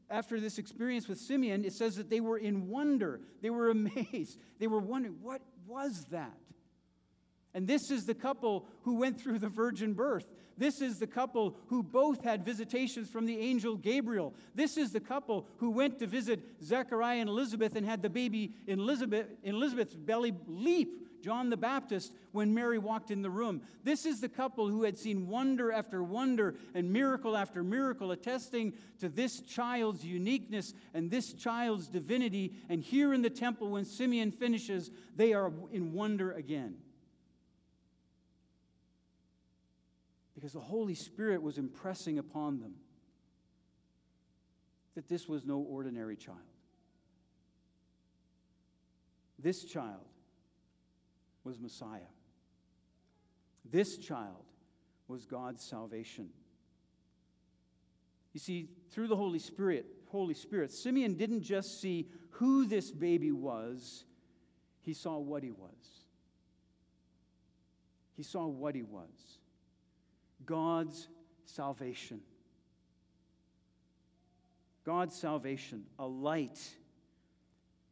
after 0.10 0.40
this 0.40 0.58
experience 0.58 1.10
with 1.10 1.20
Simeon, 1.20 1.66
it 1.66 1.74
says 1.74 1.98
that 1.98 2.10
they 2.10 2.22
were 2.22 2.38
in 2.38 2.70
wonder. 2.70 3.20
They 3.42 3.50
were 3.50 3.70
amazed. 3.72 4.40
They 4.60 4.68
were 4.68 4.80
wondering, 4.80 5.18
what 5.22 5.42
was 5.68 6.06
that? 6.12 6.38
And 7.54 7.68
this 7.68 7.90
is 7.90 8.06
the 8.06 8.14
couple 8.14 8.68
who 8.84 8.96
went 8.96 9.20
through 9.20 9.40
the 9.40 9.48
virgin 9.48 9.94
birth. 9.94 10.28
This 10.58 10.82
is 10.82 11.00
the 11.00 11.08
couple 11.08 11.56
who 11.68 11.82
both 11.82 12.24
had 12.24 12.44
visitations 12.44 13.10
from 13.10 13.26
the 13.26 13.38
angel 13.40 13.76
Gabriel. 13.76 14.34
This 14.56 14.78
is 14.78 14.92
the 14.92 15.00
couple 15.00 15.48
who 15.58 15.72
went 15.72 16.00
to 16.00 16.08
visit 16.08 16.40
Zechariah 16.64 17.20
and 17.20 17.30
Elizabeth 17.30 17.76
and 17.76 17.86
had 17.86 18.02
the 18.02 18.10
baby 18.10 18.54
in, 18.66 18.80
Elizabeth, 18.80 19.28
in 19.44 19.56
Elizabeth's 19.56 19.96
belly 19.96 20.34
leap 20.48 21.07
John 21.24 21.50
the 21.50 21.58
Baptist 21.58 22.14
when 22.32 22.54
Mary 22.54 22.78
walked 22.78 23.12
in 23.12 23.22
the 23.22 23.30
room. 23.30 23.62
This 23.84 24.06
is 24.06 24.22
the 24.22 24.30
couple 24.30 24.68
who 24.68 24.84
had 24.84 24.98
seen 24.98 25.28
wonder 25.28 25.72
after 25.72 26.04
wonder 26.04 26.56
and 26.74 26.92
miracle 26.92 27.36
after 27.36 27.64
miracle, 27.64 28.12
attesting 28.12 28.74
to 29.00 29.10
this 29.10 29.42
child's 29.42 30.04
uniqueness 30.04 30.74
and 30.94 31.10
this 31.10 31.34
child's 31.34 31.88
divinity. 31.88 32.54
And 32.70 32.82
here 32.82 33.14
in 33.14 33.22
the 33.22 33.30
temple, 33.30 33.70
when 33.70 33.86
Simeon 33.86 34.32
finishes, 34.32 34.92
they 35.16 35.34
are 35.34 35.52
in 35.72 35.94
wonder 35.94 36.32
again. 36.32 36.76
Because 40.36 40.54
the 40.54 40.60
Holy 40.60 40.96
Spirit 40.96 41.42
was 41.42 41.58
impressing 41.58 42.20
upon 42.20 42.60
them 42.60 42.76
that 44.96 45.08
this 45.08 45.28
was 45.28 45.46
no 45.46 45.60
ordinary 45.60 46.16
child. 46.16 46.38
This 49.40 49.64
child 49.64 50.06
was 51.48 51.60
Messiah. 51.60 52.12
This 53.72 53.98
child 53.98 54.44
was 55.08 55.26
God's 55.26 55.64
salvation. 55.64 56.30
You 58.34 58.40
see, 58.42 58.70
through 58.92 59.08
the 59.08 59.16
Holy 59.16 59.40
Spirit, 59.40 59.86
Holy 60.10 60.34
Spirit, 60.34 60.72
Simeon 60.74 61.16
didn't 61.16 61.42
just 61.42 61.82
see 61.82 62.10
who 62.32 62.66
this 62.66 62.92
baby 62.92 63.32
was, 63.32 64.04
he 64.82 64.94
saw 64.94 65.18
what 65.18 65.42
he 65.42 65.52
was. 65.52 66.06
He 68.16 68.24
saw 68.24 68.46
what 68.46 68.76
he 68.76 68.84
was 68.84 69.40
God's 70.46 71.08
salvation. 71.46 72.20
God's 74.86 75.16
salvation, 75.16 75.84
a 76.00 76.06
light 76.06 76.60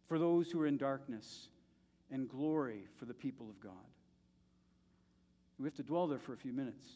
for 0.07 0.19
those 0.19 0.49
who 0.49 0.61
are 0.61 0.67
in 0.67 0.77
darkness, 0.77 1.49
and 2.15 2.29
glory 2.29 2.87
for 2.97 3.03
the 3.03 3.13
people 3.13 3.49
of 3.49 3.59
God. 3.59 3.73
We 5.59 5.65
have 5.65 5.75
to 5.75 5.83
dwell 5.83 6.07
there 6.07 6.17
for 6.17 6.31
a 6.31 6.37
few 6.37 6.53
minutes 6.53 6.87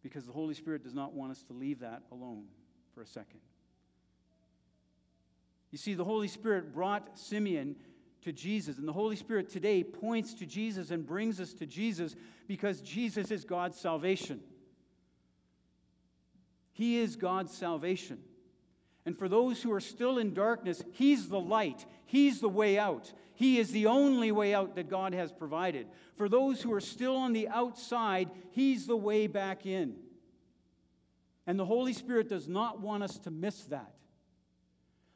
because 0.00 0.24
the 0.24 0.32
Holy 0.32 0.54
Spirit 0.54 0.84
does 0.84 0.94
not 0.94 1.12
want 1.12 1.32
us 1.32 1.42
to 1.48 1.52
leave 1.52 1.80
that 1.80 2.02
alone 2.12 2.44
for 2.94 3.02
a 3.02 3.06
second. 3.06 3.40
You 5.72 5.78
see, 5.78 5.94
the 5.94 6.04
Holy 6.04 6.28
Spirit 6.28 6.72
brought 6.72 7.18
Simeon 7.18 7.74
to 8.22 8.32
Jesus, 8.32 8.78
and 8.78 8.86
the 8.86 8.92
Holy 8.92 9.16
Spirit 9.16 9.50
today 9.50 9.82
points 9.82 10.34
to 10.34 10.46
Jesus 10.46 10.92
and 10.92 11.04
brings 11.04 11.40
us 11.40 11.52
to 11.54 11.66
Jesus 11.66 12.14
because 12.46 12.80
Jesus 12.82 13.32
is 13.32 13.44
God's 13.44 13.78
salvation. 13.78 14.40
He 16.72 16.98
is 16.98 17.16
God's 17.16 17.52
salvation. 17.56 18.18
And 19.04 19.18
for 19.18 19.28
those 19.28 19.62
who 19.62 19.72
are 19.72 19.80
still 19.80 20.18
in 20.18 20.32
darkness, 20.32 20.82
He's 20.92 21.28
the 21.28 21.40
light, 21.40 21.84
He's 22.06 22.40
the 22.40 22.48
way 22.48 22.78
out. 22.78 23.12
He 23.40 23.58
is 23.58 23.70
the 23.70 23.86
only 23.86 24.32
way 24.32 24.52
out 24.52 24.74
that 24.74 24.90
God 24.90 25.14
has 25.14 25.32
provided. 25.32 25.86
For 26.16 26.28
those 26.28 26.60
who 26.60 26.74
are 26.74 26.80
still 26.80 27.16
on 27.16 27.32
the 27.32 27.48
outside, 27.48 28.28
He's 28.50 28.86
the 28.86 28.98
way 28.98 29.28
back 29.28 29.64
in. 29.64 29.96
And 31.46 31.58
the 31.58 31.64
Holy 31.64 31.94
Spirit 31.94 32.28
does 32.28 32.48
not 32.48 32.82
want 32.82 33.02
us 33.02 33.18
to 33.20 33.30
miss 33.30 33.64
that. 33.64 33.94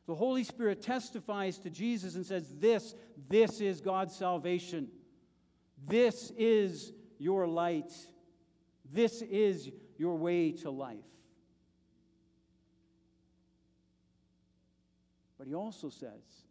The 0.07 0.15
Holy 0.15 0.43
Spirit 0.43 0.81
testifies 0.81 1.59
to 1.59 1.71
Jesus 1.71 2.15
and 2.15 2.25
says, 2.25 2.49
This, 2.57 2.95
this 3.29 3.61
is 3.61 3.83
God's 3.83 4.17
salvation. 4.17 4.89
This 5.87 6.33
is 6.39 6.95
your 7.19 7.47
light. 7.47 7.93
This 8.91 9.21
is 9.21 9.71
your 9.99 10.17
way 10.17 10.53
to 10.53 10.71
life. 10.71 10.97
But 15.37 15.47
he 15.47 15.55
also 15.55 15.91
says, 15.91 16.44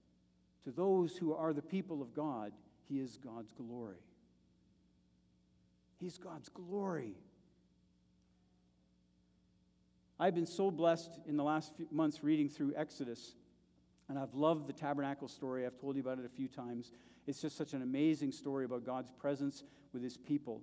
to 0.63 0.71
those 0.71 1.17
who 1.17 1.33
are 1.33 1.53
the 1.53 1.61
people 1.61 2.01
of 2.01 2.13
God, 2.13 2.53
He 2.87 2.99
is 2.99 3.17
God's 3.17 3.51
glory. 3.51 3.97
He's 5.99 6.17
God's 6.17 6.49
glory. 6.49 7.15
I've 10.19 10.35
been 10.35 10.45
so 10.45 10.71
blessed 10.71 11.11
in 11.27 11.37
the 11.37 11.43
last 11.43 11.75
few 11.75 11.87
months 11.91 12.23
reading 12.23 12.47
through 12.47 12.73
Exodus, 12.75 13.35
and 14.09 14.17
I've 14.17 14.33
loved 14.33 14.67
the 14.67 14.73
tabernacle 14.73 15.27
story. 15.27 15.65
I've 15.65 15.79
told 15.79 15.95
you 15.95 16.01
about 16.01 16.19
it 16.19 16.25
a 16.25 16.29
few 16.29 16.47
times. 16.47 16.91
It's 17.25 17.41
just 17.41 17.57
such 17.57 17.73
an 17.73 17.81
amazing 17.81 18.31
story 18.31 18.65
about 18.65 18.85
God's 18.85 19.11
presence 19.11 19.63
with 19.91 20.03
His 20.03 20.17
people. 20.17 20.61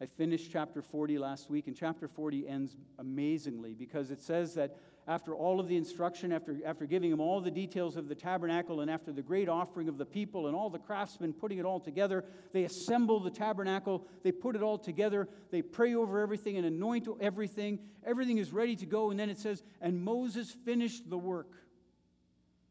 I 0.00 0.06
finished 0.06 0.50
chapter 0.52 0.80
40 0.80 1.18
last 1.18 1.50
week, 1.50 1.66
and 1.66 1.76
chapter 1.76 2.06
40 2.06 2.46
ends 2.46 2.76
amazingly 2.98 3.74
because 3.74 4.10
it 4.10 4.22
says 4.22 4.54
that 4.54 4.76
after 5.08 5.34
all 5.34 5.58
of 5.58 5.68
the 5.68 5.76
instruction, 5.76 6.32
after, 6.32 6.58
after 6.66 6.84
giving 6.84 7.10
him 7.10 7.18
all 7.18 7.40
the 7.40 7.50
details 7.50 7.96
of 7.96 8.08
the 8.08 8.14
tabernacle, 8.14 8.82
and 8.82 8.90
after 8.90 9.10
the 9.10 9.22
great 9.22 9.48
offering 9.48 9.88
of 9.88 9.96
the 9.96 10.04
people 10.04 10.46
and 10.46 10.54
all 10.54 10.68
the 10.68 10.78
craftsmen 10.78 11.32
putting 11.32 11.58
it 11.58 11.64
all 11.64 11.80
together, 11.80 12.26
they 12.52 12.64
assemble 12.64 13.18
the 13.18 13.30
tabernacle, 13.30 14.06
they 14.22 14.30
put 14.30 14.54
it 14.54 14.62
all 14.62 14.76
together, 14.76 15.26
they 15.50 15.62
pray 15.62 15.94
over 15.94 16.20
everything 16.20 16.58
and 16.58 16.66
anoint 16.66 17.08
everything. 17.20 17.78
Everything 18.04 18.36
is 18.36 18.52
ready 18.52 18.76
to 18.76 18.86
go, 18.86 19.10
and 19.10 19.18
then 19.18 19.30
it 19.30 19.38
says, 19.38 19.62
And 19.80 20.04
Moses 20.04 20.50
finished 20.50 21.08
the 21.08 21.18
work. 21.18 21.50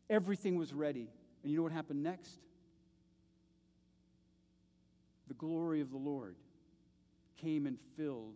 Everything 0.07 0.57
was 0.57 0.73
ready. 0.73 1.09
And 1.41 1.51
you 1.51 1.57
know 1.57 1.63
what 1.63 1.71
happened 1.71 2.03
next? 2.03 2.39
The 5.27 5.33
glory 5.33 5.81
of 5.81 5.89
the 5.89 5.97
Lord 5.97 6.35
came 7.41 7.65
and 7.65 7.79
filled 7.97 8.35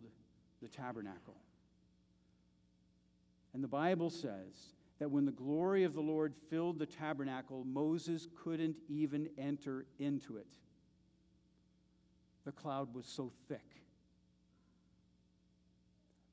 the 0.60 0.68
tabernacle. 0.68 1.36
And 3.54 3.62
the 3.62 3.68
Bible 3.68 4.10
says 4.10 4.74
that 4.98 5.10
when 5.10 5.24
the 5.24 5.32
glory 5.32 5.84
of 5.84 5.94
the 5.94 6.00
Lord 6.00 6.34
filled 6.48 6.78
the 6.78 6.86
tabernacle, 6.86 7.64
Moses 7.64 8.28
couldn't 8.42 8.76
even 8.88 9.28
enter 9.36 9.84
into 9.98 10.36
it. 10.36 10.46
The 12.44 12.52
cloud 12.52 12.94
was 12.94 13.06
so 13.06 13.32
thick. 13.48 13.82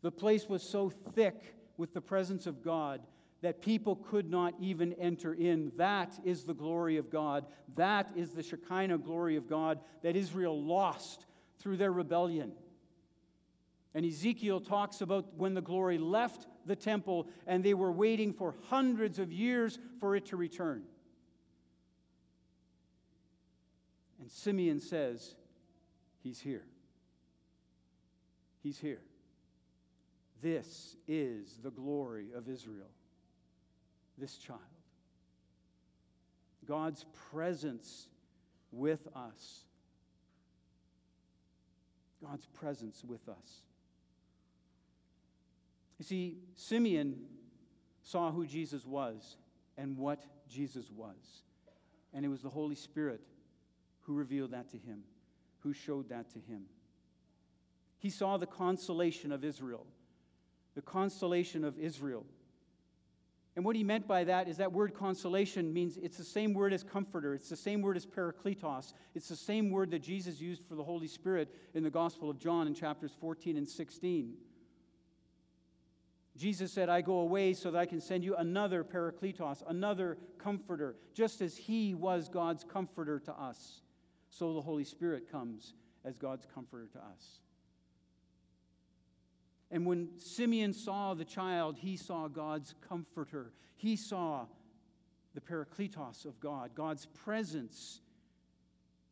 The 0.01 0.12
place 0.12 0.47
was 0.47 0.63
so 0.63 0.89
thick 0.89 1.55
with 1.77 1.93
the 1.93 2.01
presence 2.01 2.47
of 2.47 2.63
God 2.63 3.01
that 3.41 3.62
people 3.62 3.95
could 3.95 4.29
not 4.29 4.53
even 4.60 4.93
enter 4.93 5.34
in. 5.34 5.71
That 5.77 6.17
is 6.23 6.43
the 6.43 6.53
glory 6.53 6.97
of 6.97 7.10
God. 7.10 7.45
That 7.75 8.10
is 8.15 8.32
the 8.32 8.43
Shekinah 8.43 8.97
glory 8.99 9.36
of 9.36 9.47
God 9.47 9.79
that 10.03 10.15
Israel 10.15 10.62
lost 10.62 11.25
through 11.60 11.77
their 11.77 11.91
rebellion. 11.91 12.51
And 13.93 14.05
Ezekiel 14.05 14.60
talks 14.60 15.01
about 15.01 15.34
when 15.36 15.53
the 15.53 15.62
glory 15.62 15.97
left 15.97 16.47
the 16.69 16.75
temple 16.75 17.27
and 17.47 17.63
they 17.63 17.73
were 17.73 17.91
waiting 17.91 18.32
for 18.32 18.55
hundreds 18.69 19.19
of 19.19 19.34
years 19.34 19.77
for 19.99 20.15
it 20.15 20.27
to 20.27 20.38
return. 20.38 20.84
And 24.21 24.32
Simeon 24.32 24.79
says, 24.79 25.36
He's 26.23 26.39
here. 26.39 26.63
He's 28.62 28.77
here. 28.77 29.01
This 30.41 30.95
is 31.08 31.58
the 31.63 31.71
glory 31.71 32.27
of 32.36 32.47
Israel, 32.47 32.91
this 34.17 34.38
child. 34.38 34.60
God's 36.67 37.05
presence 37.32 38.08
with 38.71 39.08
us. 39.15 39.63
God's 42.23 42.45
presence 42.47 43.03
with 43.03 43.27
us. 43.27 43.63
You 45.99 46.05
see, 46.05 46.38
Simeon 46.55 47.17
saw 48.01 48.31
who 48.31 48.47
Jesus 48.47 48.85
was 48.85 49.38
and 49.77 49.97
what 49.97 50.23
Jesus 50.49 50.89
was. 50.89 51.43
And 52.13 52.25
it 52.25 52.29
was 52.29 52.41
the 52.41 52.49
Holy 52.49 52.75
Spirit 52.75 53.21
who 54.01 54.15
revealed 54.15 54.51
that 54.51 54.69
to 54.71 54.77
him, 54.77 55.03
who 55.59 55.73
showed 55.73 56.09
that 56.09 56.31
to 56.31 56.39
him. 56.39 56.63
He 57.99 58.09
saw 58.09 58.38
the 58.38 58.47
consolation 58.47 59.31
of 59.31 59.43
Israel, 59.43 59.85
the 60.73 60.81
consolation 60.81 61.65
of 61.65 61.77
Israel. 61.77 62.25
And 63.55 63.65
what 63.65 63.75
he 63.75 63.83
meant 63.83 64.07
by 64.07 64.23
that 64.23 64.47
is 64.47 64.57
that 64.57 64.71
word 64.71 64.93
consolation 64.93 65.73
means 65.73 65.97
it's 65.97 66.17
the 66.17 66.23
same 66.23 66.53
word 66.53 66.71
as 66.71 66.81
comforter, 66.81 67.33
it's 67.33 67.49
the 67.49 67.57
same 67.57 67.81
word 67.81 67.97
as 67.97 68.05
parakletos, 68.05 68.93
it's 69.15 69.27
the 69.27 69.35
same 69.35 69.69
word 69.69 69.91
that 69.91 70.01
Jesus 70.01 70.39
used 70.39 70.63
for 70.63 70.75
the 70.75 70.83
Holy 70.83 71.07
Spirit 71.07 71.53
in 71.73 71.83
the 71.83 71.89
Gospel 71.89 72.29
of 72.29 72.39
John 72.39 72.67
in 72.67 72.73
chapters 72.73 73.12
14 73.19 73.57
and 73.57 73.67
16. 73.67 74.33
Jesus 76.39 76.71
said, 76.71 76.88
I 76.88 77.02
go 77.02 77.19
away 77.19 77.54
so 77.54 77.69
that 77.69 77.78
I 77.78 77.86
can 77.86 77.99
send 77.99 78.23
you 78.23 78.34
another 78.38 78.86
parakletos, 78.86 79.62
another 79.67 80.17
comforter, 80.38 80.95
just 81.13 81.41
as 81.41 81.58
he 81.58 81.93
was 81.93 82.30
God's 82.30 82.63
comforter 82.63 83.19
to 83.19 83.34
us. 83.34 83.82
So 84.30 84.54
the 84.54 84.62
Holy 84.62 84.86
Spirit 84.86 85.30
comes 85.30 85.73
as 86.06 86.17
God's 86.17 86.47
comforter 86.56 86.88
to 86.93 86.99
us. 86.99 87.41
And 89.69 89.86
when 89.86 90.08
Simeon 90.17 90.71
saw 90.71 91.13
the 91.13 91.25
child, 91.25 91.75
he 91.78 91.97
saw 91.97 92.30
God's 92.30 92.73
comforter. 92.88 93.52
He 93.75 93.97
saw 93.97 94.45
the 95.36 95.41
parakletos 95.41 96.25
of 96.25 96.39
God, 96.39 96.71
God's 96.73 97.06
presence 97.06 97.99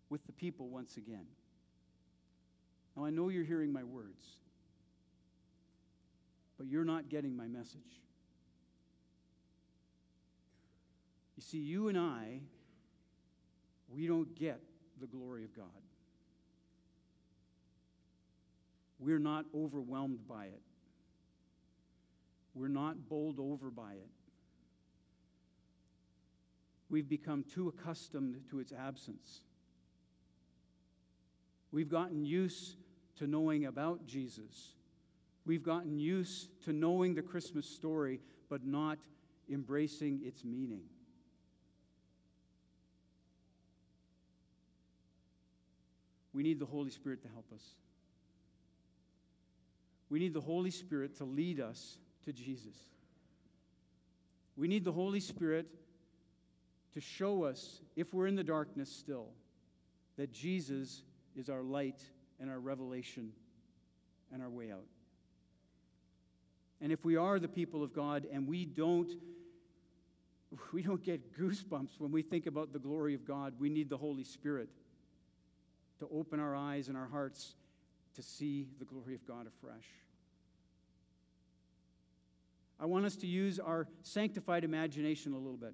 with 0.10 0.26
the 0.26 0.32
people 0.32 0.70
once 0.70 0.96
again. 0.96 1.26
Now, 2.96 3.04
I 3.04 3.10
know 3.10 3.28
you're 3.28 3.44
hearing 3.44 3.74
my 3.74 3.84
words, 3.84 4.24
but 6.58 6.68
you're 6.68 6.86
not 6.86 7.10
getting 7.10 7.36
my 7.36 7.48
message. 7.48 8.02
You 11.36 11.44
see, 11.44 11.60
you 11.60 11.88
and 11.88 11.98
I, 11.98 12.40
we 13.90 14.08
don't 14.08 14.36
get 14.36 14.60
the 15.00 15.08
glory 15.08 15.44
of 15.44 15.56
God. 15.56 15.66
We're 19.00 19.20
not 19.20 19.46
overwhelmed 19.56 20.28
by 20.28 20.46
it. 20.46 20.62
We're 22.56 22.68
not 22.68 23.08
bowled 23.08 23.40
over 23.40 23.70
by 23.70 23.94
it. 23.94 24.10
We've 26.90 27.08
become 27.08 27.44
too 27.44 27.68
accustomed 27.68 28.38
to 28.50 28.60
its 28.60 28.72
absence. 28.72 29.42
We've 31.72 31.90
gotten 31.90 32.26
used 32.26 32.78
to 33.18 33.28
knowing 33.28 33.66
about 33.66 34.08
Jesus. 34.08 34.74
We've 35.48 35.64
gotten 35.64 35.98
used 35.98 36.50
to 36.66 36.74
knowing 36.74 37.16
the 37.16 37.22
Christmas 37.22 37.66
story, 37.66 38.20
but 38.50 38.66
not 38.66 38.98
embracing 39.50 40.20
its 40.26 40.44
meaning. 40.44 40.82
We 46.34 46.44
need 46.44 46.60
the 46.60 46.66
Holy 46.66 46.92
Spirit 46.92 47.22
to 47.22 47.30
help 47.30 47.46
us. 47.56 47.64
We 50.10 50.20
need 50.20 50.34
the 50.34 50.42
Holy 50.42 50.70
Spirit 50.70 51.16
to 51.20 51.24
lead 51.24 51.62
us 51.62 51.98
to 52.26 52.34
Jesus. 52.34 52.76
We 54.58 54.68
need 54.68 54.84
the 54.84 54.92
Holy 54.92 55.22
Spirit 55.22 55.68
to 56.94 57.00
show 57.00 57.46
us, 57.46 57.80
if 57.96 58.14
we're 58.14 58.28
in 58.28 58.36
the 58.36 58.44
darkness 58.44 58.92
still, 58.92 59.30
that 60.18 60.34
Jesus 60.34 61.04
is 61.38 61.50
our 61.50 61.64
light 61.64 62.02
and 62.38 62.50
our 62.50 62.60
revelation 62.60 63.32
and 64.34 64.42
our 64.42 64.50
way 64.50 64.74
out. 64.74 64.84
And 66.82 66.92
if 66.92 67.04
we 67.04 67.16
are 67.16 67.40
the 67.40 67.48
people 67.48 67.84
of 67.84 67.94
God 67.94 68.26
and 68.32 68.48
we 68.48 68.66
don't 68.66 69.12
we 70.72 70.82
don't 70.82 71.04
get 71.04 71.38
goosebumps 71.38 72.00
when 72.00 72.12
we 72.12 72.22
think 72.22 72.46
about 72.46 72.72
the 72.72 72.80
glory 72.80 73.14
of 73.14 73.26
God, 73.26 73.54
we 73.60 73.70
need 73.70 73.90
the 73.90 73.98
Holy 73.98 74.24
Spirit 74.24 74.70
to 76.00 76.08
open 76.12 76.40
our 76.40 76.56
eyes 76.56 76.88
and 76.88 76.98
our 76.98 77.08
hearts 77.08 77.56
to 78.16 78.22
see 78.22 78.68
the 78.80 78.86
glory 78.86 79.14
of 79.14 79.26
God 79.28 79.46
afresh. 79.48 79.86
I 82.80 82.86
want 82.86 83.06
us 83.06 83.16
to 83.18 83.28
use 83.28 83.60
our 83.60 83.88
sanctified 84.04 84.64
imagination 84.64 85.34
a 85.34 85.38
little 85.38 85.58
bit. 85.58 85.74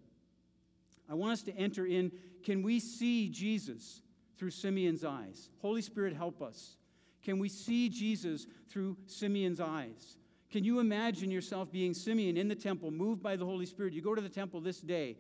I 1.10 1.14
want 1.16 1.34
us 1.34 1.44
to 1.44 1.56
enter 1.56 1.86
in. 1.86 2.12
Can 2.44 2.64
we 2.64 2.80
see 2.80 3.30
Jesus 3.30 4.02
through 4.38 4.52
Simeon's 4.52 5.04
eyes? 5.04 5.50
Holy 5.62 5.82
Spirit, 5.82 6.16
help 6.16 6.42
us. 6.42 6.78
Can 7.22 7.40
we 7.40 7.50
see 7.50 7.90
Jesus 7.90 8.48
through 8.70 8.98
Simeon's 9.06 9.60
eyes? 9.60 10.18
Can 10.54 10.64
you 10.64 10.80
imagine 10.80 11.32
yourself 11.32 11.72
being 11.72 11.96
Simeon 11.96 12.38
in 12.38 12.48
the 12.48 12.54
temple, 12.54 12.92
moved 12.92 13.24
by 13.24 13.36
the 13.36 13.44
Holy 13.44 13.66
Spirit? 13.66 13.92
You 13.92 14.04
go 14.04 14.14
to 14.14 14.22
the 14.22 14.30
temple 14.30 14.62
this 14.62 14.80
day, 14.80 15.18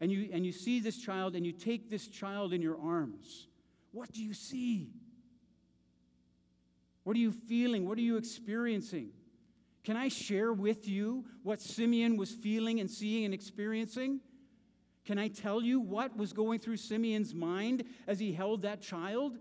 and 0.00 0.08
you, 0.08 0.30
and 0.32 0.46
you 0.46 0.52
see 0.52 0.78
this 0.78 0.98
child, 0.98 1.34
and 1.34 1.44
you 1.44 1.50
take 1.50 1.90
this 1.90 2.06
child 2.06 2.52
in 2.52 2.62
your 2.62 2.80
arms. 2.80 3.48
What 3.90 4.12
do 4.12 4.22
you 4.22 4.32
see? 4.32 4.92
What 7.02 7.16
are 7.16 7.18
you 7.18 7.32
feeling? 7.32 7.88
What 7.88 7.98
are 7.98 8.02
you 8.02 8.16
experiencing? 8.16 9.08
Can 9.82 9.96
I 9.96 10.06
share 10.06 10.52
with 10.52 10.86
you 10.86 11.24
what 11.42 11.60
Simeon 11.60 12.16
was 12.16 12.30
feeling 12.30 12.78
and 12.78 12.88
seeing 12.88 13.24
and 13.24 13.34
experiencing? 13.34 14.20
Can 15.04 15.18
I 15.18 15.26
tell 15.26 15.60
you 15.60 15.80
what 15.80 16.16
was 16.16 16.32
going 16.32 16.60
through 16.60 16.76
Simeon's 16.76 17.34
mind 17.34 17.82
as 18.06 18.20
he 18.20 18.32
held 18.32 18.62
that 18.62 18.80
child? 18.80 19.38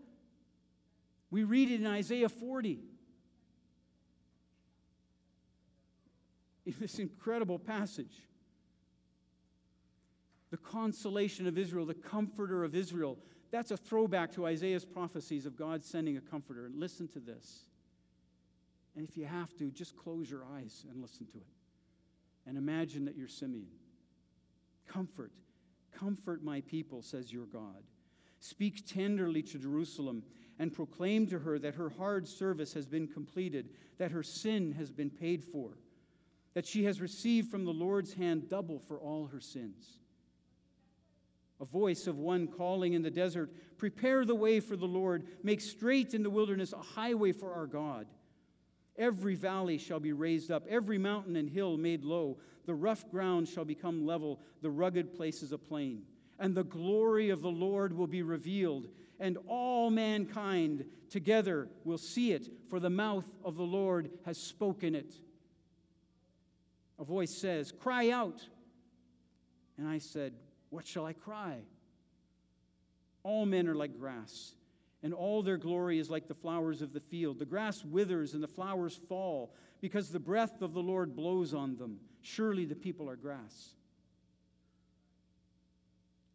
We 1.29 1.43
read 1.43 1.69
it 1.69 1.79
in 1.79 1.85
Isaiah 1.85 2.27
40. 2.27 2.79
In 6.65 6.75
this 6.79 6.99
incredible 6.99 7.59
passage. 7.59 8.27
The 10.51 10.57
consolation 10.57 11.47
of 11.47 11.57
Israel, 11.57 11.85
the 11.85 11.93
comforter 11.93 12.63
of 12.63 12.75
Israel, 12.75 13.17
that's 13.51 13.71
a 13.71 13.77
throwback 13.77 14.31
to 14.33 14.45
Isaiah's 14.45 14.85
prophecies 14.85 15.45
of 15.45 15.55
God 15.55 15.83
sending 15.83 16.17
a 16.17 16.21
comforter. 16.21 16.65
And 16.65 16.79
listen 16.79 17.07
to 17.09 17.19
this. 17.19 17.61
And 18.95 19.07
if 19.07 19.17
you 19.17 19.25
have 19.25 19.55
to, 19.57 19.71
just 19.71 19.95
close 19.95 20.29
your 20.29 20.43
eyes 20.55 20.85
and 20.89 21.01
listen 21.01 21.25
to 21.27 21.37
it. 21.37 21.47
And 22.45 22.57
imagine 22.57 23.05
that 23.05 23.15
you're 23.15 23.27
Simeon. 23.27 23.67
Comfort, 24.87 25.31
comfort 25.97 26.43
my 26.43 26.61
people, 26.61 27.01
says 27.01 27.31
your 27.31 27.45
God. 27.45 27.83
Speak 28.39 28.85
tenderly 28.85 29.41
to 29.43 29.59
Jerusalem 29.59 30.23
and 30.59 30.73
proclaim 30.73 31.27
to 31.27 31.39
her 31.39 31.59
that 31.59 31.75
her 31.75 31.89
hard 31.89 32.27
service 32.27 32.73
has 32.73 32.85
been 32.85 33.07
completed, 33.07 33.69
that 33.97 34.11
her 34.11 34.23
sin 34.23 34.73
has 34.73 34.91
been 34.91 35.09
paid 35.09 35.43
for, 35.43 35.77
that 36.53 36.65
she 36.65 36.83
has 36.85 37.01
received 37.01 37.49
from 37.49 37.65
the 37.65 37.71
Lord's 37.71 38.13
hand 38.13 38.49
double 38.49 38.79
for 38.79 38.99
all 38.99 39.27
her 39.27 39.39
sins 39.39 39.97
a 41.61 41.65
voice 41.65 42.07
of 42.07 42.17
one 42.17 42.47
calling 42.47 42.93
in 42.93 43.03
the 43.03 43.11
desert, 43.11 43.51
Prepare 43.77 44.25
the 44.25 44.35
way 44.35 44.59
for 44.59 44.75
the 44.75 44.87
Lord, 44.87 45.27
make 45.43 45.61
straight 45.61 46.13
in 46.13 46.23
the 46.23 46.29
wilderness 46.29 46.73
a 46.73 46.77
highway 46.77 47.31
for 47.31 47.53
our 47.53 47.67
God. 47.67 48.07
Every 48.97 49.35
valley 49.35 49.77
shall 49.77 49.99
be 49.99 50.11
raised 50.11 50.51
up, 50.51 50.65
every 50.67 50.97
mountain 50.97 51.35
and 51.35 51.47
hill 51.47 51.77
made 51.77 52.03
low. 52.03 52.39
The 52.65 52.73
rough 52.73 53.09
ground 53.09 53.47
shall 53.47 53.65
become 53.65 54.05
level, 54.05 54.39
the 54.61 54.69
rugged 54.69 55.13
places 55.13 55.51
a 55.51 55.57
plain. 55.57 56.01
And 56.39 56.55
the 56.55 56.63
glory 56.63 57.29
of 57.29 57.41
the 57.41 57.51
Lord 57.51 57.93
will 57.93 58.07
be 58.07 58.23
revealed, 58.23 58.87
and 59.19 59.37
all 59.47 59.91
mankind 59.91 60.85
together 61.09 61.69
will 61.83 61.99
see 61.99 62.33
it, 62.33 62.49
for 62.69 62.79
the 62.79 62.89
mouth 62.89 63.25
of 63.43 63.55
the 63.55 63.63
Lord 63.63 64.09
has 64.25 64.37
spoken 64.39 64.95
it. 64.95 65.13
A 67.01 67.03
voice 67.03 67.31
says, 67.31 67.71
Cry 67.71 68.11
out. 68.11 68.41
And 69.77 69.87
I 69.87 69.97
said, 69.97 70.33
What 70.69 70.85
shall 70.85 71.05
I 71.05 71.13
cry? 71.13 71.57
All 73.23 73.45
men 73.45 73.67
are 73.67 73.75
like 73.75 73.99
grass, 73.99 74.53
and 75.03 75.13
all 75.13 75.41
their 75.41 75.57
glory 75.57 75.97
is 75.97 76.09
like 76.11 76.27
the 76.27 76.35
flowers 76.35 76.81
of 76.81 76.93
the 76.93 76.99
field. 76.99 77.39
The 77.39 77.45
grass 77.45 77.83
withers 77.83 78.35
and 78.35 78.41
the 78.41 78.47
flowers 78.47 78.99
fall 79.09 79.53
because 79.81 80.09
the 80.09 80.19
breath 80.19 80.61
of 80.61 80.73
the 80.73 80.81
Lord 80.81 81.15
blows 81.15 81.53
on 81.55 81.75
them. 81.75 81.97
Surely 82.21 82.65
the 82.65 82.75
people 82.75 83.09
are 83.09 83.15
grass. 83.15 83.73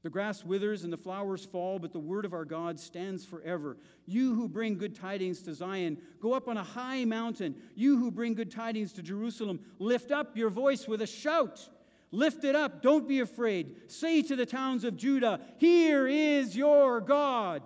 The 0.07 0.11
grass 0.11 0.45
withers 0.45 0.85
and 0.85 0.93
the 0.93 0.97
flowers 0.97 1.45
fall, 1.45 1.81
but 1.81 1.93
the 1.93 1.99
word 1.99 2.25
of 2.25 2.33
our 2.33 2.45
God 2.45 2.79
stands 2.79 3.25
forever. 3.25 3.77
You 4.07 4.37
who 4.37 4.49
bring 4.49 4.79
good 4.79 4.95
tidings 4.95 5.43
to 5.43 5.53
Zion, 5.53 5.99
go 6.21 6.33
up 6.33 6.47
on 6.47 6.57
a 6.57 6.63
high 6.63 7.05
mountain. 7.05 7.57
You 7.75 7.99
who 7.99 8.13
bring 8.13 8.35
good 8.35 8.53
tidings 8.53 8.93
to 8.93 9.03
Jerusalem, 9.03 9.59
lift 9.81 10.13
up 10.13 10.37
your 10.37 10.49
voice 10.49 10.87
with 10.87 11.03
a 11.03 11.09
shout. 11.09 11.69
Lift 12.13 12.45
it 12.45 12.55
up, 12.55 12.83
don't 12.83 13.09
be 13.09 13.19
afraid. 13.19 13.91
Say 13.91 14.23
to 14.23 14.37
the 14.37 14.47
towns 14.47 14.85
of 14.85 14.97
Judah, 14.97 15.41
Here 15.59 16.07
is 16.07 16.57
your 16.57 17.01
God. 17.01 17.65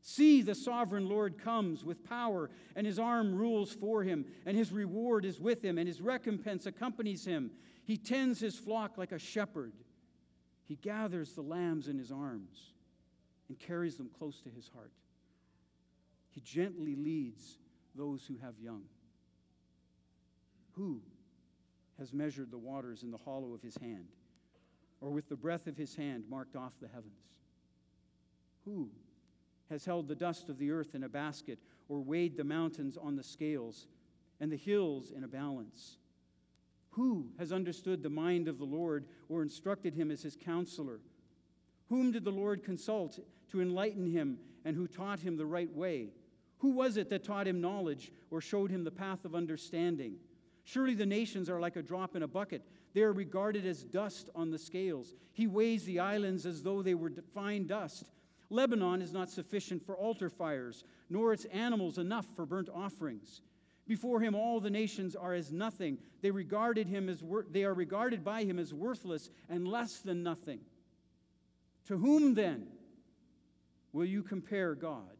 See, 0.00 0.40
the 0.40 0.54
sovereign 0.54 1.06
Lord 1.06 1.36
comes 1.36 1.84
with 1.84 2.02
power, 2.08 2.48
and 2.74 2.86
his 2.86 2.98
arm 2.98 3.34
rules 3.34 3.74
for 3.74 4.02
him, 4.02 4.24
and 4.46 4.56
his 4.56 4.72
reward 4.72 5.26
is 5.26 5.38
with 5.38 5.62
him, 5.62 5.76
and 5.76 5.86
his 5.86 6.00
recompense 6.00 6.64
accompanies 6.64 7.26
him. 7.26 7.50
He 7.84 7.98
tends 7.98 8.40
his 8.40 8.58
flock 8.58 8.96
like 8.96 9.12
a 9.12 9.18
shepherd. 9.18 9.74
He 10.72 10.78
gathers 10.80 11.32
the 11.32 11.42
lambs 11.42 11.86
in 11.86 11.98
his 11.98 12.10
arms 12.10 12.72
and 13.50 13.58
carries 13.58 13.96
them 13.96 14.08
close 14.18 14.40
to 14.40 14.48
his 14.48 14.70
heart. 14.74 14.90
He 16.30 16.40
gently 16.40 16.96
leads 16.96 17.58
those 17.94 18.24
who 18.24 18.38
have 18.38 18.58
young. 18.58 18.84
Who 20.70 21.02
has 21.98 22.14
measured 22.14 22.50
the 22.50 22.56
waters 22.56 23.02
in 23.02 23.10
the 23.10 23.18
hollow 23.18 23.52
of 23.52 23.60
his 23.60 23.76
hand, 23.76 24.06
or 25.02 25.10
with 25.10 25.28
the 25.28 25.36
breath 25.36 25.66
of 25.66 25.76
his 25.76 25.94
hand 25.94 26.24
marked 26.30 26.56
off 26.56 26.72
the 26.80 26.88
heavens? 26.88 27.20
Who 28.64 28.88
has 29.68 29.84
held 29.84 30.08
the 30.08 30.14
dust 30.14 30.48
of 30.48 30.56
the 30.56 30.70
earth 30.70 30.94
in 30.94 31.04
a 31.04 31.08
basket, 31.10 31.58
or 31.90 32.00
weighed 32.00 32.38
the 32.38 32.44
mountains 32.44 32.96
on 32.96 33.16
the 33.16 33.22
scales, 33.22 33.88
and 34.40 34.50
the 34.50 34.56
hills 34.56 35.12
in 35.14 35.22
a 35.22 35.28
balance? 35.28 35.98
Who 36.92 37.26
has 37.38 37.52
understood 37.52 38.02
the 38.02 38.10
mind 38.10 38.48
of 38.48 38.58
the 38.58 38.64
Lord 38.64 39.06
or 39.28 39.42
instructed 39.42 39.94
him 39.94 40.10
as 40.10 40.22
his 40.22 40.36
counselor? 40.36 41.00
Whom 41.88 42.12
did 42.12 42.24
the 42.24 42.30
Lord 42.30 42.64
consult 42.64 43.18
to 43.50 43.60
enlighten 43.60 44.06
him 44.06 44.38
and 44.64 44.76
who 44.76 44.86
taught 44.86 45.20
him 45.20 45.36
the 45.36 45.46
right 45.46 45.74
way? 45.74 46.08
Who 46.58 46.70
was 46.70 46.96
it 46.96 47.10
that 47.10 47.24
taught 47.24 47.48
him 47.48 47.60
knowledge 47.60 48.12
or 48.30 48.40
showed 48.40 48.70
him 48.70 48.84
the 48.84 48.90
path 48.90 49.24
of 49.24 49.34
understanding? 49.34 50.16
Surely 50.64 50.94
the 50.94 51.06
nations 51.06 51.50
are 51.50 51.60
like 51.60 51.76
a 51.76 51.82
drop 51.82 52.14
in 52.14 52.22
a 52.22 52.28
bucket. 52.28 52.62
They 52.94 53.02
are 53.02 53.12
regarded 53.12 53.66
as 53.66 53.82
dust 53.82 54.28
on 54.34 54.50
the 54.50 54.58
scales. 54.58 55.14
He 55.32 55.46
weighs 55.46 55.84
the 55.84 55.98
islands 55.98 56.46
as 56.46 56.62
though 56.62 56.82
they 56.82 56.94
were 56.94 57.10
fine 57.34 57.66
dust. 57.66 58.12
Lebanon 58.50 59.00
is 59.00 59.12
not 59.12 59.30
sufficient 59.30 59.82
for 59.82 59.96
altar 59.96 60.28
fires, 60.28 60.84
nor 61.08 61.32
its 61.32 61.46
animals 61.46 61.98
enough 61.98 62.26
for 62.36 62.44
burnt 62.44 62.68
offerings. 62.72 63.40
Before 63.86 64.20
him, 64.20 64.34
all 64.34 64.60
the 64.60 64.70
nations 64.70 65.16
are 65.16 65.34
as 65.34 65.52
nothing. 65.52 65.98
They, 66.20 66.30
regarded 66.30 66.86
him 66.86 67.08
as 67.08 67.22
wor- 67.22 67.46
they 67.50 67.64
are 67.64 67.74
regarded 67.74 68.24
by 68.24 68.44
him 68.44 68.58
as 68.58 68.72
worthless 68.72 69.30
and 69.48 69.66
less 69.66 69.98
than 69.98 70.22
nothing. 70.22 70.60
To 71.86 71.98
whom 71.98 72.34
then 72.34 72.68
will 73.92 74.04
you 74.04 74.22
compare 74.22 74.74
God? 74.74 75.16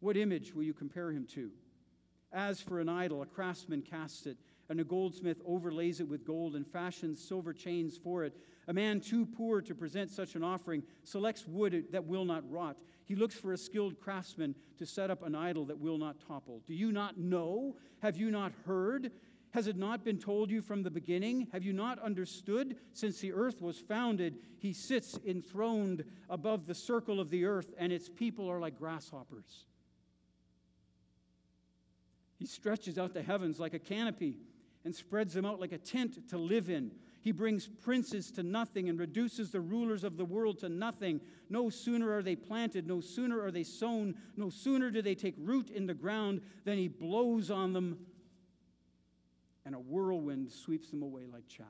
What 0.00 0.16
image 0.16 0.54
will 0.54 0.62
you 0.62 0.74
compare 0.74 1.10
him 1.10 1.26
to? 1.34 1.50
As 2.32 2.60
for 2.60 2.78
an 2.78 2.88
idol, 2.88 3.22
a 3.22 3.26
craftsman 3.26 3.82
casts 3.82 4.26
it, 4.26 4.36
and 4.68 4.78
a 4.78 4.84
goldsmith 4.84 5.40
overlays 5.46 6.00
it 6.00 6.08
with 6.08 6.26
gold 6.26 6.54
and 6.54 6.66
fashions 6.66 7.26
silver 7.26 7.54
chains 7.54 7.96
for 7.96 8.24
it. 8.24 8.36
A 8.68 8.72
man 8.72 9.00
too 9.00 9.24
poor 9.24 9.62
to 9.62 9.74
present 9.74 10.10
such 10.10 10.34
an 10.34 10.44
offering 10.44 10.82
selects 11.04 11.46
wood 11.48 11.86
that 11.90 12.04
will 12.04 12.26
not 12.26 12.48
rot. 12.50 12.76
He 13.08 13.16
looks 13.16 13.34
for 13.34 13.54
a 13.54 13.58
skilled 13.58 13.98
craftsman 13.98 14.54
to 14.76 14.84
set 14.84 15.10
up 15.10 15.22
an 15.22 15.34
idol 15.34 15.64
that 15.64 15.80
will 15.80 15.96
not 15.96 16.20
topple. 16.28 16.60
Do 16.66 16.74
you 16.74 16.92
not 16.92 17.16
know? 17.16 17.74
Have 18.02 18.18
you 18.18 18.30
not 18.30 18.52
heard? 18.66 19.10
Has 19.52 19.66
it 19.66 19.78
not 19.78 20.04
been 20.04 20.18
told 20.18 20.50
you 20.50 20.60
from 20.60 20.82
the 20.82 20.90
beginning? 20.90 21.48
Have 21.52 21.64
you 21.64 21.72
not 21.72 21.98
understood? 22.00 22.76
Since 22.92 23.18
the 23.20 23.32
earth 23.32 23.62
was 23.62 23.78
founded, 23.78 24.38
he 24.58 24.74
sits 24.74 25.18
enthroned 25.26 26.04
above 26.28 26.66
the 26.66 26.74
circle 26.74 27.18
of 27.18 27.30
the 27.30 27.46
earth, 27.46 27.72
and 27.78 27.90
its 27.90 28.10
people 28.10 28.46
are 28.50 28.60
like 28.60 28.78
grasshoppers. 28.78 29.64
He 32.38 32.44
stretches 32.44 32.98
out 32.98 33.14
the 33.14 33.22
heavens 33.22 33.58
like 33.58 33.72
a 33.72 33.78
canopy 33.78 34.36
and 34.84 34.94
spreads 34.94 35.32
them 35.32 35.46
out 35.46 35.60
like 35.60 35.72
a 35.72 35.78
tent 35.78 36.28
to 36.28 36.36
live 36.36 36.68
in. 36.68 36.90
He 37.28 37.32
brings 37.32 37.66
princes 37.66 38.30
to 38.30 38.42
nothing 38.42 38.88
and 38.88 38.98
reduces 38.98 39.50
the 39.50 39.60
rulers 39.60 40.02
of 40.02 40.16
the 40.16 40.24
world 40.24 40.60
to 40.60 40.70
nothing. 40.70 41.20
No 41.50 41.68
sooner 41.68 42.10
are 42.10 42.22
they 42.22 42.36
planted, 42.36 42.86
no 42.86 43.02
sooner 43.02 43.44
are 43.44 43.50
they 43.50 43.64
sown, 43.64 44.14
no 44.38 44.48
sooner 44.48 44.90
do 44.90 45.02
they 45.02 45.14
take 45.14 45.34
root 45.36 45.68
in 45.68 45.86
the 45.86 45.92
ground 45.92 46.40
than 46.64 46.78
he 46.78 46.88
blows 46.88 47.50
on 47.50 47.74
them, 47.74 47.98
and 49.66 49.74
a 49.74 49.78
whirlwind 49.78 50.50
sweeps 50.50 50.88
them 50.88 51.02
away 51.02 51.26
like 51.30 51.46
chaff. 51.48 51.66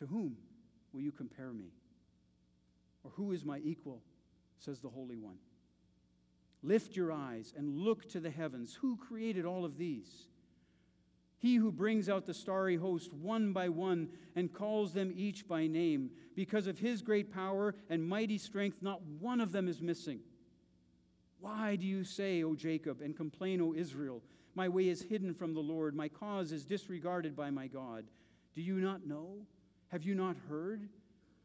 To 0.00 0.06
whom 0.06 0.36
will 0.92 1.00
you 1.00 1.10
compare 1.10 1.54
me? 1.54 1.72
Or 3.04 3.10
who 3.12 3.32
is 3.32 3.42
my 3.42 3.58
equal? 3.64 4.02
says 4.58 4.80
the 4.80 4.90
Holy 4.90 5.16
One. 5.16 5.38
Lift 6.62 6.94
your 6.94 7.10
eyes 7.10 7.54
and 7.56 7.74
look 7.74 8.06
to 8.10 8.20
the 8.20 8.28
heavens. 8.28 8.74
Who 8.82 8.98
created 8.98 9.46
all 9.46 9.64
of 9.64 9.78
these? 9.78 10.26
He 11.38 11.56
who 11.56 11.70
brings 11.70 12.08
out 12.08 12.26
the 12.26 12.34
starry 12.34 12.76
host 12.76 13.12
one 13.12 13.52
by 13.52 13.68
one 13.68 14.08
and 14.34 14.52
calls 14.52 14.92
them 14.92 15.12
each 15.14 15.46
by 15.46 15.66
name. 15.66 16.10
Because 16.34 16.66
of 16.66 16.78
his 16.78 17.02
great 17.02 17.32
power 17.32 17.74
and 17.90 18.06
mighty 18.06 18.38
strength, 18.38 18.78
not 18.80 19.02
one 19.02 19.40
of 19.40 19.52
them 19.52 19.68
is 19.68 19.80
missing. 19.82 20.20
Why 21.40 21.76
do 21.76 21.86
you 21.86 22.04
say, 22.04 22.42
O 22.42 22.54
Jacob, 22.54 23.02
and 23.02 23.16
complain, 23.16 23.60
O 23.60 23.74
Israel? 23.74 24.22
My 24.54 24.68
way 24.68 24.88
is 24.88 25.02
hidden 25.02 25.34
from 25.34 25.52
the 25.52 25.60
Lord, 25.60 25.94
my 25.94 26.08
cause 26.08 26.52
is 26.52 26.64
disregarded 26.64 27.36
by 27.36 27.50
my 27.50 27.66
God. 27.66 28.06
Do 28.54 28.62
you 28.62 28.76
not 28.76 29.06
know? 29.06 29.46
Have 29.88 30.04
you 30.04 30.14
not 30.14 30.36
heard? 30.48 30.88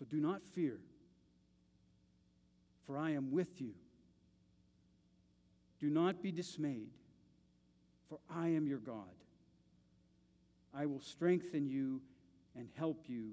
So 0.00 0.06
do 0.06 0.18
not 0.18 0.42
fear, 0.42 0.78
for 2.86 2.96
I 2.96 3.10
am 3.10 3.30
with 3.30 3.60
you. 3.60 3.74
Do 5.78 5.90
not 5.90 6.22
be 6.22 6.32
dismayed, 6.32 6.88
for 8.08 8.18
I 8.34 8.48
am 8.48 8.66
your 8.66 8.78
God. 8.78 9.12
I 10.74 10.86
will 10.86 11.02
strengthen 11.02 11.68
you 11.68 12.00
and 12.56 12.70
help 12.78 13.04
you. 13.08 13.32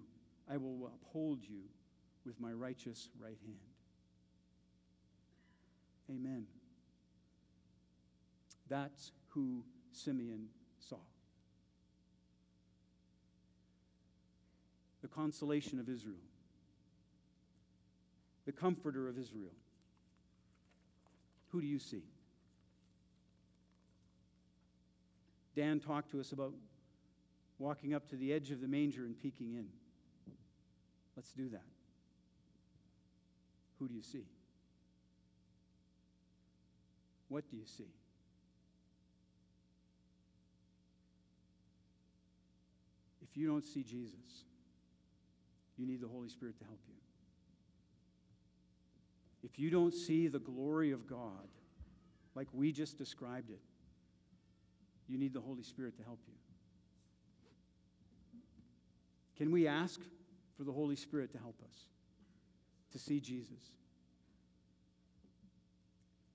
I 0.51 0.57
will 0.57 0.91
uphold 0.93 1.39
you 1.41 1.61
with 2.25 2.37
my 2.37 2.51
righteous 2.51 3.07
right 3.17 3.37
hand. 3.45 3.59
Amen. 6.09 6.47
That's 8.67 9.13
who 9.29 9.63
Simeon 9.93 10.47
saw. 10.79 10.97
The 15.01 15.07
consolation 15.07 15.79
of 15.79 15.87
Israel 15.87 16.17
the 18.47 18.53
comforter 18.53 19.09
of 19.09 19.19
Israel. 19.19 19.51
Who 21.49 21.59
do 21.61 21.67
you 21.67 21.79
see? 21.79 22.01
Dan 25.53 25.81
talked 25.81 26.11
to 26.11 26.19
us 26.21 26.31
about 26.31 26.53
walking 27.59 27.93
up 27.93 28.07
to 28.09 28.15
the 28.15 28.31
edge 28.31 28.49
of 28.51 28.61
the 28.61 28.67
manger 28.67 29.03
and 29.05 29.19
peeking 29.21 29.53
in. 29.53 29.67
Let's 31.17 31.31
do 31.33 31.49
that. 31.49 31.65
Who 33.79 33.89
do 33.89 33.93
you 33.93 34.01
see? 34.01 34.23
What 37.27 37.49
do 37.51 37.57
you 37.57 37.65
see? 37.65 37.91
If 43.21 43.35
you 43.35 43.47
don't 43.47 43.65
see 43.65 43.83
Jesus, 43.83 44.45
you 45.75 45.85
need 45.85 45.99
the 45.99 46.07
Holy 46.07 46.29
Spirit 46.29 46.57
to 46.59 46.65
help 46.65 46.79
you. 46.87 46.93
If 49.43 49.59
you 49.59 49.69
don't 49.69 49.93
see 49.93 50.27
the 50.27 50.39
glory 50.39 50.91
of 50.91 51.07
God, 51.07 51.47
like 52.35 52.47
we 52.53 52.71
just 52.71 52.97
described 52.97 53.49
it, 53.49 53.61
you 55.07 55.17
need 55.17 55.33
the 55.33 55.41
Holy 55.41 55.63
Spirit 55.63 55.95
to 55.97 56.03
help 56.03 56.19
you. 56.27 56.33
Can 59.37 59.51
we 59.51 59.67
ask 59.67 60.01
for 60.57 60.63
the 60.63 60.71
Holy 60.71 60.95
Spirit 60.95 61.31
to 61.33 61.37
help 61.37 61.61
us 61.63 61.75
to 62.91 62.99
see 62.99 63.19
Jesus? 63.19 63.71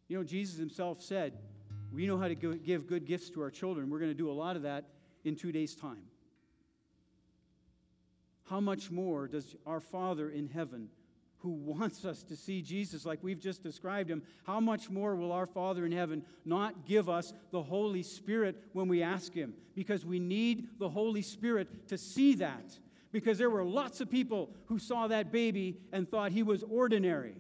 You 0.09 0.19
know, 0.19 0.25
Jesus 0.25 0.59
himself 0.59 1.03
said, 1.03 1.38
We 1.93 2.07
know 2.07 2.19
how 2.19 2.29
to 2.29 2.35
give 2.35 2.87
good 2.87 3.07
gifts 3.07 3.31
to 3.31 3.43
our 3.43 3.51
children. 3.51 3.91
We're 3.91 3.99
going 3.99 4.11
to 4.11 4.17
do 4.17 4.31
a 4.31 4.33
lot 4.33 4.57
of 4.57 4.62
that 4.62 4.91
in 5.25 5.37
two 5.37 5.53
days' 5.53 5.75
time. 5.75 6.05
How 8.45 8.61
much 8.61 8.91
more 8.91 9.29
does 9.29 9.57
our 9.67 9.81
Father 9.81 10.31
in 10.31 10.49
heaven, 10.49 10.88
who 11.42 11.50
wants 11.50 12.05
us 12.05 12.22
to 12.22 12.37
see 12.37 12.62
Jesus 12.62 13.05
like 13.05 13.18
we've 13.22 13.40
just 13.40 13.62
described 13.62 14.09
him, 14.09 14.22
how 14.44 14.61
much 14.61 14.88
more 14.88 15.16
will 15.16 15.33
our 15.33 15.46
Father 15.46 15.85
in 15.85 15.92
heaven 15.92 16.24
not 16.44 16.87
give 16.87 17.09
us 17.09 17.33
the 17.50 17.62
Holy 17.62 18.02
Spirit 18.02 18.62
when 18.72 18.87
we 18.87 19.02
ask 19.02 19.35
him? 19.35 19.55
Because 19.74 20.07
we 20.07 20.20
need 20.20 20.68
the 20.78 20.88
Holy 20.88 21.22
Spirit 21.22 21.88
to 21.88 21.98
see 21.98 22.37
that. 22.37 22.78
Because 23.11 23.38
there 23.38 23.50
were 23.50 23.64
lots 23.64 24.00
of 24.00 24.09
people 24.09 24.50
who 24.66 24.78
saw 24.78 25.09
that 25.09 25.33
baby 25.33 25.78
and 25.92 26.09
thought 26.09 26.33
he 26.33 26.42
was 26.42 26.62
ordinary. 26.62 27.35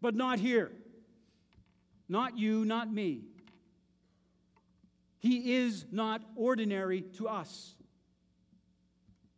But 0.00 0.14
not 0.14 0.38
here. 0.38 0.70
Not 2.08 2.38
you, 2.38 2.64
not 2.64 2.92
me. 2.92 3.22
He 5.18 5.54
is 5.56 5.86
not 5.90 6.22
ordinary 6.36 7.02
to 7.18 7.28
us. 7.28 7.74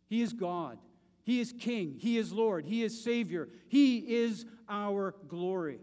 He 0.08 0.22
is 0.22 0.32
God. 0.32 0.78
He 1.24 1.40
is 1.40 1.52
King. 1.52 1.96
He 1.98 2.18
is 2.18 2.32
Lord. 2.32 2.64
He 2.64 2.82
is 2.82 3.02
Savior. 3.02 3.48
He 3.68 3.98
is 3.98 4.44
our 4.68 5.14
glory. 5.28 5.78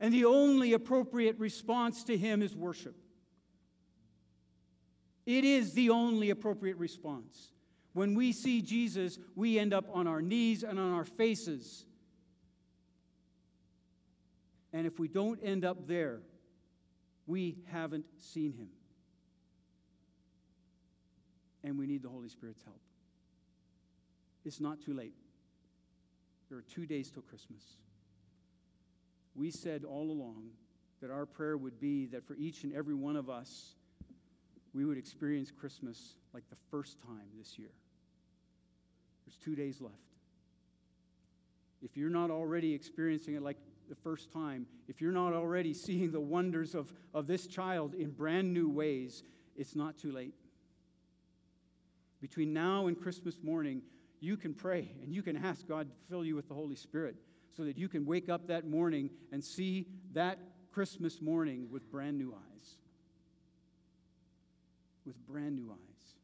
And 0.00 0.14
the 0.14 0.24
only 0.24 0.72
appropriate 0.72 1.38
response 1.38 2.04
to 2.04 2.16
Him 2.16 2.40
is 2.40 2.56
worship. 2.56 2.96
It 5.26 5.44
is 5.44 5.74
the 5.74 5.90
only 5.90 6.30
appropriate 6.30 6.78
response. 6.78 7.52
When 7.92 8.14
we 8.14 8.32
see 8.32 8.62
Jesus, 8.62 9.18
we 9.34 9.58
end 9.58 9.74
up 9.74 9.84
on 9.92 10.06
our 10.06 10.22
knees 10.22 10.62
and 10.62 10.78
on 10.78 10.92
our 10.92 11.04
faces. 11.04 11.84
And 14.72 14.86
if 14.86 14.98
we 14.98 15.08
don't 15.08 15.40
end 15.42 15.64
up 15.64 15.86
there, 15.86 16.20
we 17.26 17.58
haven't 17.70 18.06
seen 18.16 18.52
Him 18.52 18.68
and 21.68 21.78
we 21.78 21.86
need 21.86 22.02
the 22.02 22.08
Holy 22.08 22.28
Spirit's 22.28 22.62
help. 22.64 22.80
It's 24.44 24.60
not 24.60 24.80
too 24.80 24.94
late. 24.94 25.14
There 26.48 26.58
are 26.58 26.62
two 26.62 26.86
days 26.86 27.10
till 27.10 27.22
Christmas. 27.22 27.62
We 29.34 29.50
said 29.50 29.84
all 29.84 30.10
along 30.10 30.48
that 31.00 31.10
our 31.10 31.26
prayer 31.26 31.56
would 31.56 31.78
be 31.78 32.06
that 32.06 32.24
for 32.24 32.34
each 32.36 32.64
and 32.64 32.74
every 32.74 32.94
one 32.94 33.16
of 33.16 33.28
us, 33.28 33.74
we 34.72 34.84
would 34.84 34.98
experience 34.98 35.50
Christmas 35.50 36.14
like 36.32 36.48
the 36.48 36.56
first 36.70 37.00
time 37.02 37.28
this 37.36 37.58
year. 37.58 37.70
There's 39.26 39.36
two 39.36 39.54
days 39.54 39.80
left. 39.80 39.94
If 41.82 41.96
you're 41.96 42.10
not 42.10 42.30
already 42.30 42.74
experiencing 42.74 43.34
it 43.34 43.42
like 43.42 43.58
the 43.88 43.94
first 43.94 44.32
time, 44.32 44.66
if 44.88 45.00
you're 45.00 45.12
not 45.12 45.34
already 45.34 45.74
seeing 45.74 46.10
the 46.10 46.20
wonders 46.20 46.74
of, 46.74 46.92
of 47.14 47.26
this 47.26 47.46
child 47.46 47.94
in 47.94 48.10
brand 48.10 48.52
new 48.52 48.68
ways, 48.68 49.22
it's 49.56 49.76
not 49.76 49.98
too 49.98 50.12
late. 50.12 50.34
Between 52.20 52.52
now 52.52 52.86
and 52.86 53.00
Christmas 53.00 53.38
morning, 53.42 53.82
you 54.20 54.36
can 54.36 54.54
pray 54.54 54.90
and 55.02 55.14
you 55.14 55.22
can 55.22 55.36
ask 55.36 55.66
God 55.66 55.88
to 55.88 56.08
fill 56.08 56.24
you 56.24 56.34
with 56.34 56.48
the 56.48 56.54
Holy 56.54 56.76
Spirit 56.76 57.16
so 57.56 57.64
that 57.64 57.78
you 57.78 57.88
can 57.88 58.04
wake 58.04 58.28
up 58.28 58.48
that 58.48 58.66
morning 58.66 59.10
and 59.32 59.42
see 59.42 59.86
that 60.12 60.38
Christmas 60.72 61.20
morning 61.20 61.68
with 61.70 61.90
brand 61.90 62.18
new 62.18 62.34
eyes. 62.34 62.76
With 65.06 65.16
brand 65.26 65.56
new 65.56 65.70
eyes. 65.70 66.14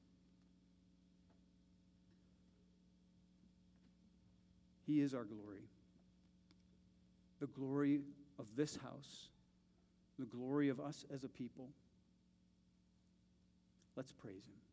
He 4.87 5.01
is 5.01 5.15
our 5.15 5.25
glory. 5.25 5.69
The 7.41 7.47
glory 7.47 8.01
of 8.39 8.47
this 8.57 8.77
house, 8.77 9.29
the 10.19 10.27
glory 10.27 10.69
of 10.69 10.81
us 10.81 11.05
as 11.13 11.25
a 11.25 11.29
people. 11.29 11.69
Let's 13.97 14.13
praise 14.13 14.45
Him. 14.47 14.64